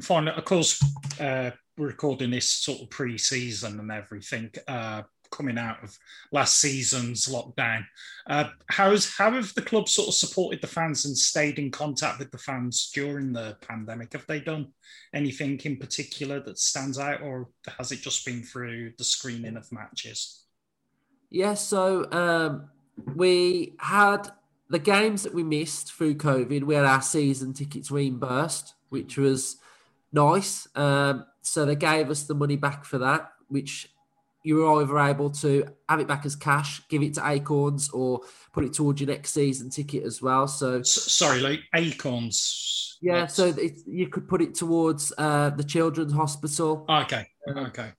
fine. 0.00 0.28
Of 0.28 0.44
course, 0.44 0.82
uh, 1.20 1.50
recording 1.76 2.30
this 2.30 2.48
sort 2.48 2.80
of 2.80 2.90
pre-season 2.90 3.78
and 3.78 3.92
everything. 3.92 4.50
Uh, 4.66 5.02
coming 5.30 5.58
out 5.58 5.82
of 5.82 5.98
last 6.32 6.60
season's 6.60 7.26
lockdown. 7.26 7.84
Uh, 8.26 8.50
how's 8.68 9.14
how 9.16 9.30
have 9.30 9.54
the 9.54 9.62
club 9.62 9.88
sort 9.88 10.08
of 10.08 10.14
supported 10.14 10.60
the 10.60 10.66
fans 10.66 11.04
and 11.04 11.16
stayed 11.16 11.58
in 11.58 11.70
contact 11.70 12.18
with 12.18 12.30
the 12.30 12.38
fans 12.38 12.90
during 12.94 13.32
the 13.32 13.56
pandemic? 13.66 14.12
Have 14.12 14.26
they 14.26 14.40
done 14.40 14.68
anything 15.14 15.60
in 15.64 15.76
particular 15.76 16.40
that 16.40 16.58
stands 16.58 16.98
out, 16.98 17.22
or 17.22 17.48
has 17.78 17.92
it 17.92 18.00
just 18.00 18.24
been 18.24 18.42
through 18.42 18.92
the 18.98 19.04
screening 19.04 19.56
of 19.56 19.70
matches? 19.72 20.44
Yeah, 21.30 21.54
so 21.54 22.10
um, 22.12 22.68
we 23.14 23.74
had 23.78 24.30
the 24.68 24.78
games 24.78 25.22
that 25.22 25.34
we 25.34 25.44
missed 25.44 25.92
through 25.92 26.16
COVID. 26.16 26.64
We 26.64 26.74
had 26.74 26.84
our 26.84 27.02
season 27.02 27.52
tickets 27.52 27.90
reimbursed, 27.90 28.74
which 28.88 29.16
was 29.16 29.56
nice. 30.12 30.66
Um, 30.74 31.26
so 31.42 31.64
they 31.64 31.76
gave 31.76 32.10
us 32.10 32.24
the 32.24 32.34
money 32.34 32.56
back 32.56 32.84
for 32.84 32.98
that, 32.98 33.32
which 33.48 33.88
you 34.46 34.54
were 34.54 34.80
either 34.80 34.96
able 35.00 35.28
to 35.28 35.66
have 35.88 35.98
it 35.98 36.06
back 36.06 36.24
as 36.24 36.36
cash, 36.36 36.80
give 36.88 37.02
it 37.02 37.14
to 37.14 37.28
Acorns, 37.28 37.90
or 37.90 38.20
put 38.52 38.62
it 38.62 38.72
towards 38.72 39.00
your 39.00 39.08
next 39.08 39.32
season 39.32 39.70
ticket 39.70 40.04
as 40.04 40.22
well. 40.22 40.46
So, 40.46 40.82
sorry, 40.82 41.40
like 41.40 41.62
Acorns. 41.74 42.96
Yeah, 43.02 43.22
What's... 43.22 43.34
so 43.34 43.46
it, 43.46 43.80
you 43.88 44.06
could 44.06 44.28
put 44.28 44.40
it 44.40 44.54
towards 44.54 45.12
uh, 45.18 45.50
the 45.50 45.64
children's 45.64 46.12
hospital. 46.12 46.86
Okay, 46.88 47.26
okay. 47.48 47.90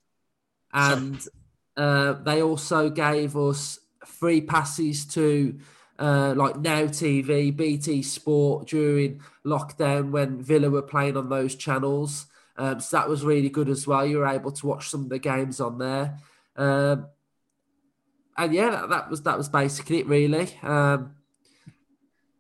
And 0.71 1.21
uh, 1.75 2.13
they 2.13 2.41
also 2.41 2.89
gave 2.91 3.35
us 3.35 3.79
free 4.05 4.39
passes 4.39 5.05
to 5.07 5.59
uh, 5.99 6.33
like 6.37 6.55
Now 6.55 6.83
TV, 6.83 7.53
BT 7.53 8.03
Sport 8.03 8.69
during 8.69 9.19
lockdown 9.45 10.11
when 10.11 10.41
Villa 10.41 10.69
were 10.69 10.81
playing 10.81 11.17
on 11.17 11.27
those 11.27 11.55
channels. 11.55 12.27
Um, 12.57 12.79
so 12.79 12.95
that 12.95 13.09
was 13.09 13.25
really 13.25 13.49
good 13.49 13.67
as 13.67 13.85
well. 13.85 14.05
You 14.05 14.19
were 14.19 14.27
able 14.27 14.53
to 14.53 14.65
watch 14.65 14.89
some 14.89 15.01
of 15.01 15.09
the 15.09 15.19
games 15.19 15.59
on 15.59 15.77
there. 15.77 16.17
Um, 16.57 17.07
and 18.37 18.53
yeah, 18.53 18.69
that, 18.69 18.89
that, 18.89 19.09
was 19.09 19.21
that 19.23 19.37
was 19.37 19.49
basically 19.49 19.99
it, 19.99 20.07
really. 20.07 20.57
Um, 20.61 21.15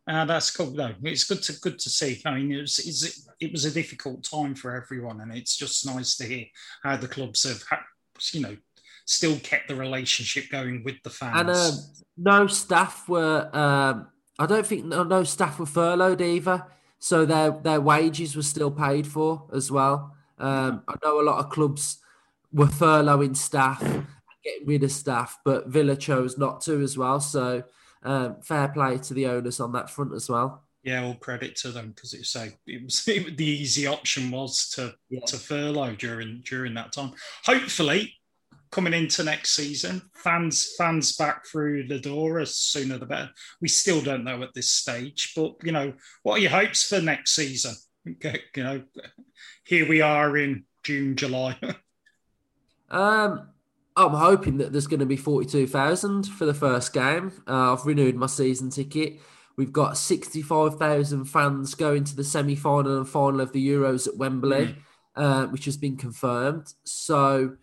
uh, 0.07 0.25
that's 0.25 0.55
cool. 0.55 0.67
though. 0.67 0.93
it's 1.03 1.25
good 1.25 1.43
to 1.43 1.59
good 1.59 1.79
to 1.79 1.89
see. 1.89 2.21
I 2.25 2.35
mean, 2.35 2.51
it 2.51 2.61
was 2.61 3.25
it 3.39 3.51
was 3.51 3.65
a 3.65 3.71
difficult 3.71 4.23
time 4.23 4.55
for 4.55 4.75
everyone, 4.75 5.21
and 5.21 5.35
it's 5.35 5.57
just 5.57 5.85
nice 5.85 6.15
to 6.17 6.25
hear 6.25 6.45
how 6.83 6.97
the 6.97 7.07
clubs 7.07 7.43
have, 7.43 7.61
you 8.31 8.41
know, 8.41 8.55
still 9.05 9.37
kept 9.39 9.67
the 9.67 9.75
relationship 9.75 10.49
going 10.49 10.83
with 10.83 10.95
the 11.03 11.09
fans. 11.09 11.39
And 11.39 11.49
um, 11.49 12.41
no 12.41 12.47
staff 12.47 13.09
were. 13.09 13.49
Um, 13.53 14.07
I 14.39 14.45
don't 14.45 14.65
think 14.65 14.85
no, 14.85 15.03
no 15.03 15.23
staff 15.23 15.59
were 15.59 15.65
furloughed 15.65 16.21
either, 16.21 16.65
so 16.99 17.25
their 17.25 17.51
their 17.51 17.81
wages 17.81 18.35
were 18.35 18.43
still 18.43 18.71
paid 18.71 19.07
for 19.07 19.47
as 19.53 19.71
well. 19.71 20.15
Um, 20.37 20.83
I 20.87 20.93
know 21.03 21.19
a 21.19 21.23
lot 21.23 21.39
of 21.39 21.49
clubs 21.49 21.97
were 22.51 22.67
furloughing 22.67 23.35
staff, 23.35 23.81
getting 23.81 24.65
rid 24.65 24.83
of 24.83 24.91
staff, 24.91 25.39
but 25.43 25.67
Villa 25.67 25.95
chose 25.95 26.37
not 26.37 26.61
to 26.61 26.81
as 26.81 26.97
well. 26.97 27.19
So 27.19 27.63
um, 28.03 28.37
fair 28.41 28.69
play 28.69 28.97
to 28.97 29.13
the 29.13 29.27
owners 29.27 29.59
on 29.59 29.73
that 29.73 29.89
front 29.89 30.13
as 30.13 30.29
well. 30.29 30.63
Yeah, 30.83 31.03
all 31.03 31.15
credit 31.15 31.55
to 31.57 31.71
them 31.71 31.91
because 31.93 32.13
it's 32.13 32.29
so 32.29 32.47
it 32.65 32.83
was 32.83 33.05
it, 33.07 33.35
the 33.35 33.45
easy 33.45 33.87
option 33.87 34.31
was 34.31 34.69
to 34.71 34.93
yeah. 35.09 35.25
to 35.25 35.37
furlough 35.37 35.95
during 35.95 36.41
during 36.45 36.73
that 36.75 36.93
time. 36.93 37.11
Hopefully, 37.45 38.13
coming 38.71 38.93
into 38.93 39.23
next 39.23 39.55
season, 39.55 40.01
fans 40.15 40.73
fans 40.77 41.15
back 41.17 41.45
through 41.45 41.87
the 41.87 41.99
door 41.99 42.39
as 42.39 42.55
sooner 42.55 42.97
the 42.97 43.05
better. 43.05 43.29
We 43.61 43.67
still 43.67 44.01
don't 44.01 44.23
know 44.23 44.41
at 44.43 44.53
this 44.53 44.71
stage, 44.71 45.33
but 45.35 45.55
you 45.63 45.71
know, 45.71 45.93
what 46.23 46.35
are 46.35 46.41
your 46.41 46.51
hopes 46.51 46.83
for 46.83 47.01
next 47.01 47.35
season? 47.35 47.75
Okay, 48.09 48.39
you 48.55 48.63
know, 48.63 48.83
here 49.65 49.85
we 49.85 49.99
are 49.99 50.37
in 50.37 50.63
June, 50.85 51.17
July. 51.17 51.59
Um, 52.89 53.49
I'm 53.95 54.13
hoping 54.13 54.57
that 54.57 54.71
there's 54.71 54.87
going 54.87 54.99
to 54.99 55.05
be 55.05 55.17
42,000 55.17 56.27
for 56.27 56.45
the 56.45 56.53
first 56.53 56.93
game. 56.93 57.31
Uh, 57.47 57.73
I've 57.73 57.85
renewed 57.85 58.15
my 58.15 58.27
season 58.27 58.69
ticket. 58.69 59.19
We've 59.55 59.73
got 59.73 59.97
65,000 59.97 61.25
fans 61.25 61.73
going 61.73 62.03
to 62.03 62.15
the 62.15 62.23
semi 62.23 62.55
final 62.55 62.97
and 62.97 63.09
final 63.09 63.41
of 63.41 63.53
the 63.53 63.67
Euros 63.67 64.07
at 64.07 64.15
Wembley, 64.15 64.67
mm. 64.67 64.75
uh, 65.15 65.47
which 65.47 65.65
has 65.65 65.77
been 65.77 65.97
confirmed. 65.97 66.71
So, 66.83 67.57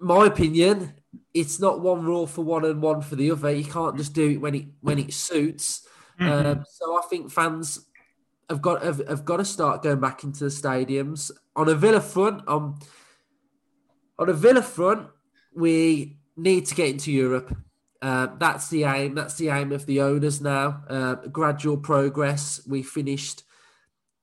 my 0.00 0.26
opinion, 0.26 0.94
it's 1.34 1.60
not 1.60 1.80
one 1.80 2.04
rule 2.04 2.26
for 2.26 2.42
one 2.42 2.64
and 2.64 2.80
one 2.80 3.02
for 3.02 3.16
the 3.16 3.30
other. 3.30 3.52
You 3.52 3.64
can't 3.64 3.98
just 3.98 4.14
do 4.14 4.30
it 4.30 4.40
when 4.40 4.54
it 4.54 4.66
when 4.80 4.98
it 4.98 5.12
suits. 5.12 5.86
Mm-hmm. 6.18 6.46
Um, 6.46 6.64
so 6.68 6.96
I 6.96 7.02
think 7.08 7.30
fans 7.30 7.86
have 8.48 8.62
got 8.62 8.82
have, 8.82 9.06
have 9.06 9.24
got 9.26 9.36
to 9.36 9.44
start 9.44 9.82
going 9.82 10.00
back 10.00 10.24
into 10.24 10.44
the 10.44 10.50
stadiums. 10.50 11.30
On 11.56 11.68
a 11.68 11.74
Villa 11.74 12.00
front, 12.00 12.42
I'm 12.46 12.78
on 14.18 14.28
a 14.28 14.32
Villa 14.32 14.62
front, 14.62 15.08
we 15.54 16.18
need 16.36 16.66
to 16.66 16.74
get 16.74 16.90
into 16.90 17.12
Europe. 17.12 17.56
Uh, 18.00 18.28
that's 18.38 18.68
the 18.68 18.84
aim. 18.84 19.14
That's 19.14 19.34
the 19.34 19.48
aim 19.48 19.72
of 19.72 19.86
the 19.86 20.00
owners 20.00 20.40
now. 20.40 20.82
Uh, 20.88 21.14
gradual 21.26 21.76
progress. 21.76 22.60
We 22.66 22.82
finished 22.82 23.42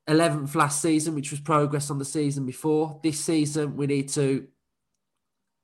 11th 0.07 0.55
last 0.55 0.81
season, 0.81 1.15
which 1.15 1.31
was 1.31 1.39
progress 1.39 1.89
on 1.89 1.97
the 1.97 2.05
season 2.05 2.45
before. 2.45 2.99
This 3.03 3.19
season, 3.19 3.75
we 3.75 3.87
need 3.87 4.09
to 4.09 4.47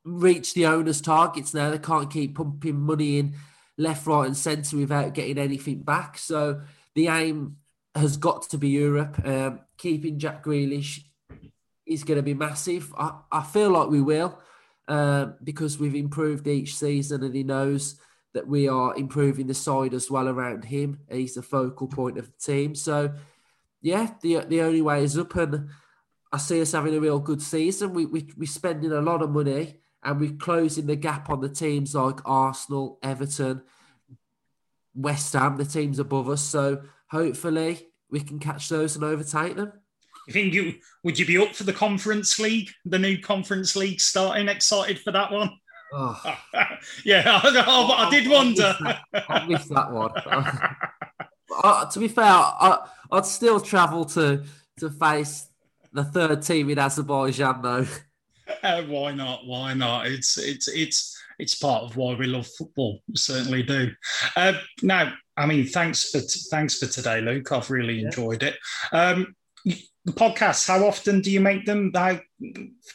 reach 0.04 0.54
the 0.54 0.65
owners' 0.65 1.02
targets 1.02 1.54
now. 1.54 1.70
They 1.70 1.78
can't 1.78 2.12
keep 2.12 2.36
pumping 2.36 2.82
money 2.82 3.20
in 3.20 3.36
left, 3.78 4.08
right, 4.08 4.26
and 4.26 4.36
centre 4.36 4.78
without 4.78 5.13
getting 5.13 5.38
anything 5.38 5.84
back. 5.84 6.17
So 6.17 6.62
the 6.96 7.08
aim 7.08 7.58
has 7.96 8.17
got 8.17 8.50
to 8.50 8.58
be 8.58 8.70
Europe. 8.70 9.22
Um, 9.26 9.62
keeping 9.78 10.20
Jack 10.20 10.44
Grealish 10.44 11.04
is 11.93 12.04
going 12.04 12.17
to 12.17 12.23
be 12.23 12.34
massive. 12.34 12.93
I, 12.97 13.19
I 13.32 13.43
feel 13.43 13.69
like 13.69 13.89
we 13.89 14.01
will 14.01 14.39
uh, 14.88 15.27
because 15.43 15.80
we've 15.80 15.95
improved 15.95 16.47
each 16.47 16.75
season 16.75 17.23
and 17.23 17.36
he 17.36 17.43
knows 17.43 17.95
that 18.34 18.47
we 18.47 18.67
are 18.67 18.95
improving 18.95 19.47
the 19.47 19.54
side 19.54 19.93
as 19.93 20.10
well 20.10 20.27
around 20.27 20.65
him. 20.65 20.99
He's 21.10 21.36
the 21.36 21.41
focal 21.41 21.88
point 21.88 22.17
of 22.17 22.25
the 22.25 22.38
team. 22.38 22.75
So, 22.75 23.13
yeah, 23.82 24.12
the 24.21 24.45
the 24.47 24.62
only 24.62 24.82
way 24.82 25.04
is 25.04 25.17
up. 25.17 25.36
And 25.36 25.69
I 26.32 26.38
see 26.38 26.62
us 26.62 26.71
having 26.71 26.95
a 26.95 26.99
real 26.99 27.19
good 27.19 27.41
season. 27.41 27.93
We, 27.93 28.06
we, 28.06 28.30
we're 28.38 28.45
spending 28.45 28.91
a 28.91 29.01
lot 29.01 29.21
of 29.21 29.32
money 29.32 29.80
and 30.04 30.19
we're 30.19 30.32
closing 30.32 30.88
the 30.88 30.95
gap 30.95 31.30
on 31.30 31.41
the 31.41 31.49
teams 31.49 31.93
like 31.93 32.19
Arsenal, 32.25 32.99
Everton, 33.04 33.62
West 34.95 35.34
Ham, 35.34 35.58
the 35.58 35.65
teams 35.65 35.99
above 35.99 36.30
us. 36.30 36.41
So, 36.41 36.84
hopefully, 37.08 37.88
we 38.10 38.21
can 38.21 38.39
catch 38.39 38.69
those 38.69 38.95
and 38.95 39.04
overtake 39.04 39.56
them. 39.56 39.73
You 40.27 40.34
think 40.34 40.53
you 40.53 40.75
would 41.03 41.17
you 41.17 41.25
be 41.25 41.38
up 41.38 41.55
for 41.55 41.63
the 41.63 41.73
conference 41.73 42.39
league, 42.39 42.69
the 42.86 42.99
new 42.99 43.17
conference 43.17 43.75
league 43.75 43.99
starting? 43.99 44.47
Excited 44.47 44.99
for 44.99 45.12
that 45.12 45.31
one? 45.31 45.51
Oh. 45.93 46.38
yeah, 47.05 47.23
I, 47.25 47.63
I, 47.67 48.07
I, 48.07 48.10
did 48.10 48.29
wonder. 48.29 48.75
I 49.13 49.45
missed 49.45 49.69
that 49.69 49.91
one. 49.91 50.12
uh, 51.63 51.86
to 51.86 51.99
be 51.99 52.07
fair, 52.07 52.25
I, 52.25 52.88
would 53.12 53.25
still 53.25 53.60
travel 53.60 54.05
to 54.05 54.43
to 54.79 54.89
face 54.89 55.47
the 55.91 56.03
third 56.03 56.41
team 56.41 56.69
in 56.69 56.79
Azerbaijan, 56.79 57.62
though. 57.62 57.88
Uh, 58.63 58.84
why 58.84 59.13
not? 59.13 59.47
Why 59.47 59.73
not? 59.73 60.07
It's 60.07 60.38
it's 60.38 60.67
it's 60.67 61.17
it's 61.39 61.55
part 61.55 61.84
of 61.84 61.95
why 61.95 62.15
we 62.15 62.27
love 62.27 62.45
football. 62.45 63.01
We 63.07 63.15
certainly 63.15 63.63
do. 63.63 63.91
Uh, 64.36 64.53
now, 64.81 65.13
I 65.38 65.45
mean, 65.45 65.65
thanks 65.65 66.12
for 66.12 66.19
thanks 66.19 66.77
for 66.77 66.86
today, 66.86 67.21
Luke. 67.21 67.49
I've 67.51 67.71
really 67.71 68.01
yeah. 68.01 68.07
enjoyed 68.07 68.43
it. 68.43 68.57
Um, 68.91 69.36
the 70.05 70.11
podcasts, 70.11 70.67
how 70.67 70.85
often 70.85 71.21
do 71.21 71.31
you 71.31 71.39
make 71.39 71.65
them? 71.65 71.91
How, 71.93 72.19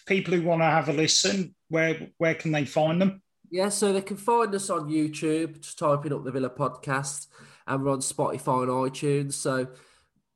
people 0.06 0.34
who 0.34 0.42
want 0.42 0.62
to 0.62 0.66
have 0.66 0.88
a 0.88 0.92
listen, 0.92 1.54
where 1.68 2.08
where 2.18 2.34
can 2.34 2.52
they 2.52 2.64
find 2.64 3.00
them? 3.00 3.22
Yeah, 3.50 3.68
so 3.68 3.92
they 3.92 4.02
can 4.02 4.16
find 4.16 4.54
us 4.54 4.70
on 4.70 4.88
YouTube, 4.88 5.60
just 5.60 5.78
typing 5.78 6.12
up 6.12 6.24
the 6.24 6.32
Villa 6.32 6.50
podcast, 6.50 7.28
and 7.66 7.84
we're 7.84 7.92
on 7.92 8.00
Spotify 8.00 8.62
and 8.62 8.70
iTunes. 8.70 9.34
So 9.34 9.68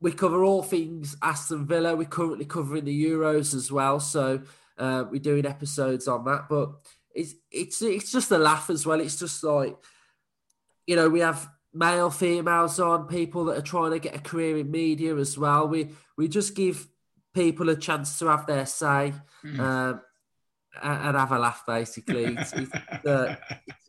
we 0.01 0.13
cover 0.13 0.45
all 0.45 0.63
things 0.63 1.17
Aston 1.23 1.67
Villa. 1.67 1.97
We're 1.97 2.05
currently 2.05 2.45
covering 2.45 2.85
the 2.85 3.05
Euros 3.05 3.55
as 3.55 3.73
well, 3.73 3.99
so 3.99 4.43
uh, 4.79 5.05
we're 5.11 5.21
doing 5.21 5.47
episodes 5.47 6.07
on 6.07 6.25
that. 6.27 6.49
But 6.49 6.71
it's 7.15 7.35
it's 7.51 7.83
it's 7.83 8.13
just 8.13 8.31
a 8.31 8.39
laugh 8.39 8.71
as 8.71 8.87
well. 8.87 9.01
It's 9.01 9.19
just 9.19 9.43
like 9.43 9.77
you 10.87 10.95
know 10.95 11.09
we 11.09 11.21
have 11.21 11.49
male, 11.73 12.11
females 12.11 12.81
on, 12.81 13.07
people 13.07 13.45
that 13.47 13.59
are 13.59 13.63
trying 13.63 13.93
to 13.93 13.99
get 13.99 14.17
a 14.17 14.21
career 14.21 14.59
in 14.59 14.71
media 14.71 15.17
as 15.17 15.39
well. 15.39 15.69
We 15.69 15.91
we 16.17 16.29
just 16.29 16.55
give 16.55 16.89
people 17.35 17.69
a 17.69 17.77
chance 17.77 18.19
to 18.19 18.27
have 18.27 18.47
their 18.47 18.67
say 18.67 19.15
mm. 19.45 19.59
um, 19.59 20.01
and 20.83 21.17
have 21.17 21.33
a 21.33 21.39
laugh. 21.39 21.65
Basically, 21.67 22.25
it's, 22.25 22.53
it's, 22.53 22.75
uh, 23.07 23.37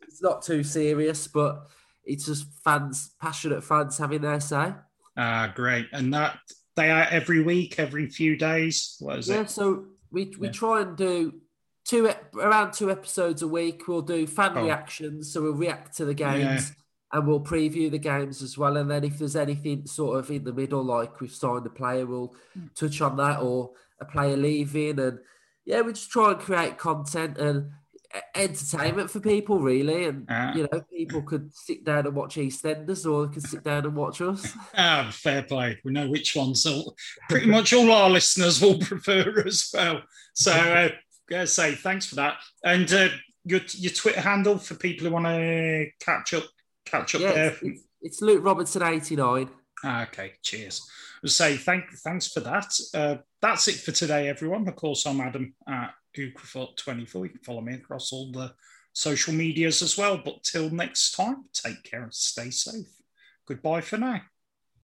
it's, 0.08 0.22
not 0.22 0.42
too 0.42 0.62
serious, 0.62 1.26
but 1.26 1.66
it's 2.04 2.26
just 2.26 2.46
fans, 2.64 3.10
passionate 3.20 3.64
fans 3.64 3.98
having 3.98 4.22
their 4.22 4.40
say. 4.40 4.72
Ah, 5.16 5.52
great! 5.54 5.88
And 5.92 6.14
that 6.14 6.38
they 6.76 6.90
are 6.90 7.06
every 7.10 7.42
week, 7.42 7.78
every 7.78 8.06
few 8.06 8.36
days. 8.36 8.96
What 9.00 9.18
is 9.18 9.28
yeah, 9.28 9.42
it? 9.42 9.50
so 9.50 9.86
we 10.10 10.32
we 10.38 10.46
yeah. 10.46 10.52
try 10.52 10.82
and 10.82 10.96
do 10.96 11.40
two 11.84 12.10
around 12.34 12.72
two 12.72 12.90
episodes 12.90 13.42
a 13.42 13.48
week. 13.48 13.88
We'll 13.88 14.02
do 14.02 14.26
fan 14.26 14.56
oh. 14.56 14.62
reactions, 14.62 15.32
so 15.32 15.42
we'll 15.42 15.54
react 15.54 15.96
to 15.96 16.04
the 16.04 16.14
games. 16.14 16.70
Yeah 16.70 16.76
and 17.12 17.26
we'll 17.26 17.40
preview 17.40 17.90
the 17.90 17.98
games 17.98 18.42
as 18.42 18.56
well. 18.56 18.76
And 18.76 18.90
then 18.90 19.04
if 19.04 19.18
there's 19.18 19.36
anything 19.36 19.86
sort 19.86 20.18
of 20.18 20.30
in 20.30 20.44
the 20.44 20.52
middle, 20.52 20.82
like 20.82 21.20
we've 21.20 21.32
signed 21.32 21.66
a 21.66 21.70
player, 21.70 22.06
we'll 22.06 22.34
touch 22.74 23.00
on 23.00 23.16
that 23.18 23.40
or 23.40 23.72
a 24.00 24.04
player 24.04 24.36
leaving, 24.36 24.98
and 24.98 25.18
yeah, 25.64 25.80
we 25.80 25.92
just 25.92 26.10
try 26.10 26.32
and 26.32 26.40
create 26.40 26.78
content 26.78 27.38
and 27.38 27.70
entertainment 28.34 29.10
for 29.10 29.20
people, 29.20 29.58
really. 29.58 30.06
And 30.06 30.30
uh, 30.30 30.52
you 30.54 30.68
know, 30.70 30.82
people 30.92 31.22
could 31.22 31.54
sit 31.54 31.84
down 31.84 32.06
and 32.06 32.14
watch 32.14 32.36
EastEnders, 32.36 33.10
or 33.10 33.26
they 33.26 33.34
could 33.34 33.42
sit 33.42 33.64
down 33.64 33.84
and 33.84 33.96
watch 33.96 34.20
us. 34.20 34.52
Ah, 34.74 35.10
fair 35.12 35.42
play. 35.42 35.78
We 35.84 35.92
know 35.92 36.08
which 36.08 36.34
ones. 36.34 36.66
All, 36.66 36.94
pretty 37.28 37.46
much 37.46 37.72
all 37.72 37.90
our 37.92 38.10
listeners 38.10 38.60
will 38.60 38.78
prefer 38.80 39.44
as 39.46 39.70
well. 39.72 40.02
So, 40.34 40.52
uh, 40.52 40.88
I 41.34 41.44
say 41.44 41.74
thanks 41.74 42.06
for 42.06 42.16
that. 42.16 42.36
And 42.64 42.92
uh, 42.92 43.08
your 43.44 43.60
your 43.72 43.92
Twitter 43.92 44.20
handle 44.20 44.58
for 44.58 44.74
people 44.74 45.06
who 45.06 45.12
want 45.12 45.26
to 45.26 45.86
catch 46.00 46.34
up, 46.34 46.44
catch 46.84 47.14
up 47.14 47.20
yeah, 47.20 47.32
there. 47.32 47.56
It's, 47.62 47.82
it's 48.00 48.22
Luke 48.22 48.44
Robertson 48.44 48.82
eighty 48.82 49.16
nine. 49.16 49.48
Ah, 49.84 50.02
okay, 50.04 50.32
cheers. 50.42 50.88
Say 51.24 51.56
thank 51.56 51.84
thanks 52.04 52.28
for 52.32 52.40
that. 52.40 52.72
Uh, 52.94 53.16
that's 53.40 53.68
it 53.68 53.76
for 53.76 53.92
today, 53.92 54.28
everyone. 54.28 54.66
Of 54.68 54.76
course, 54.76 55.06
I'm 55.06 55.20
Adam 55.20 55.54
at 55.68 55.94
Ukrafort24. 56.16 57.22
You 57.22 57.28
can 57.28 57.40
follow 57.44 57.60
me 57.60 57.74
across 57.74 58.12
all 58.12 58.32
the 58.32 58.52
social 58.92 59.32
medias 59.32 59.82
as 59.82 59.96
well. 59.96 60.20
But 60.24 60.42
till 60.42 60.70
next 60.70 61.12
time, 61.12 61.44
take 61.52 61.82
care 61.84 62.02
and 62.02 62.14
stay 62.14 62.50
safe. 62.50 62.86
Goodbye 63.46 63.80
for 63.80 63.98
now. 63.98 64.20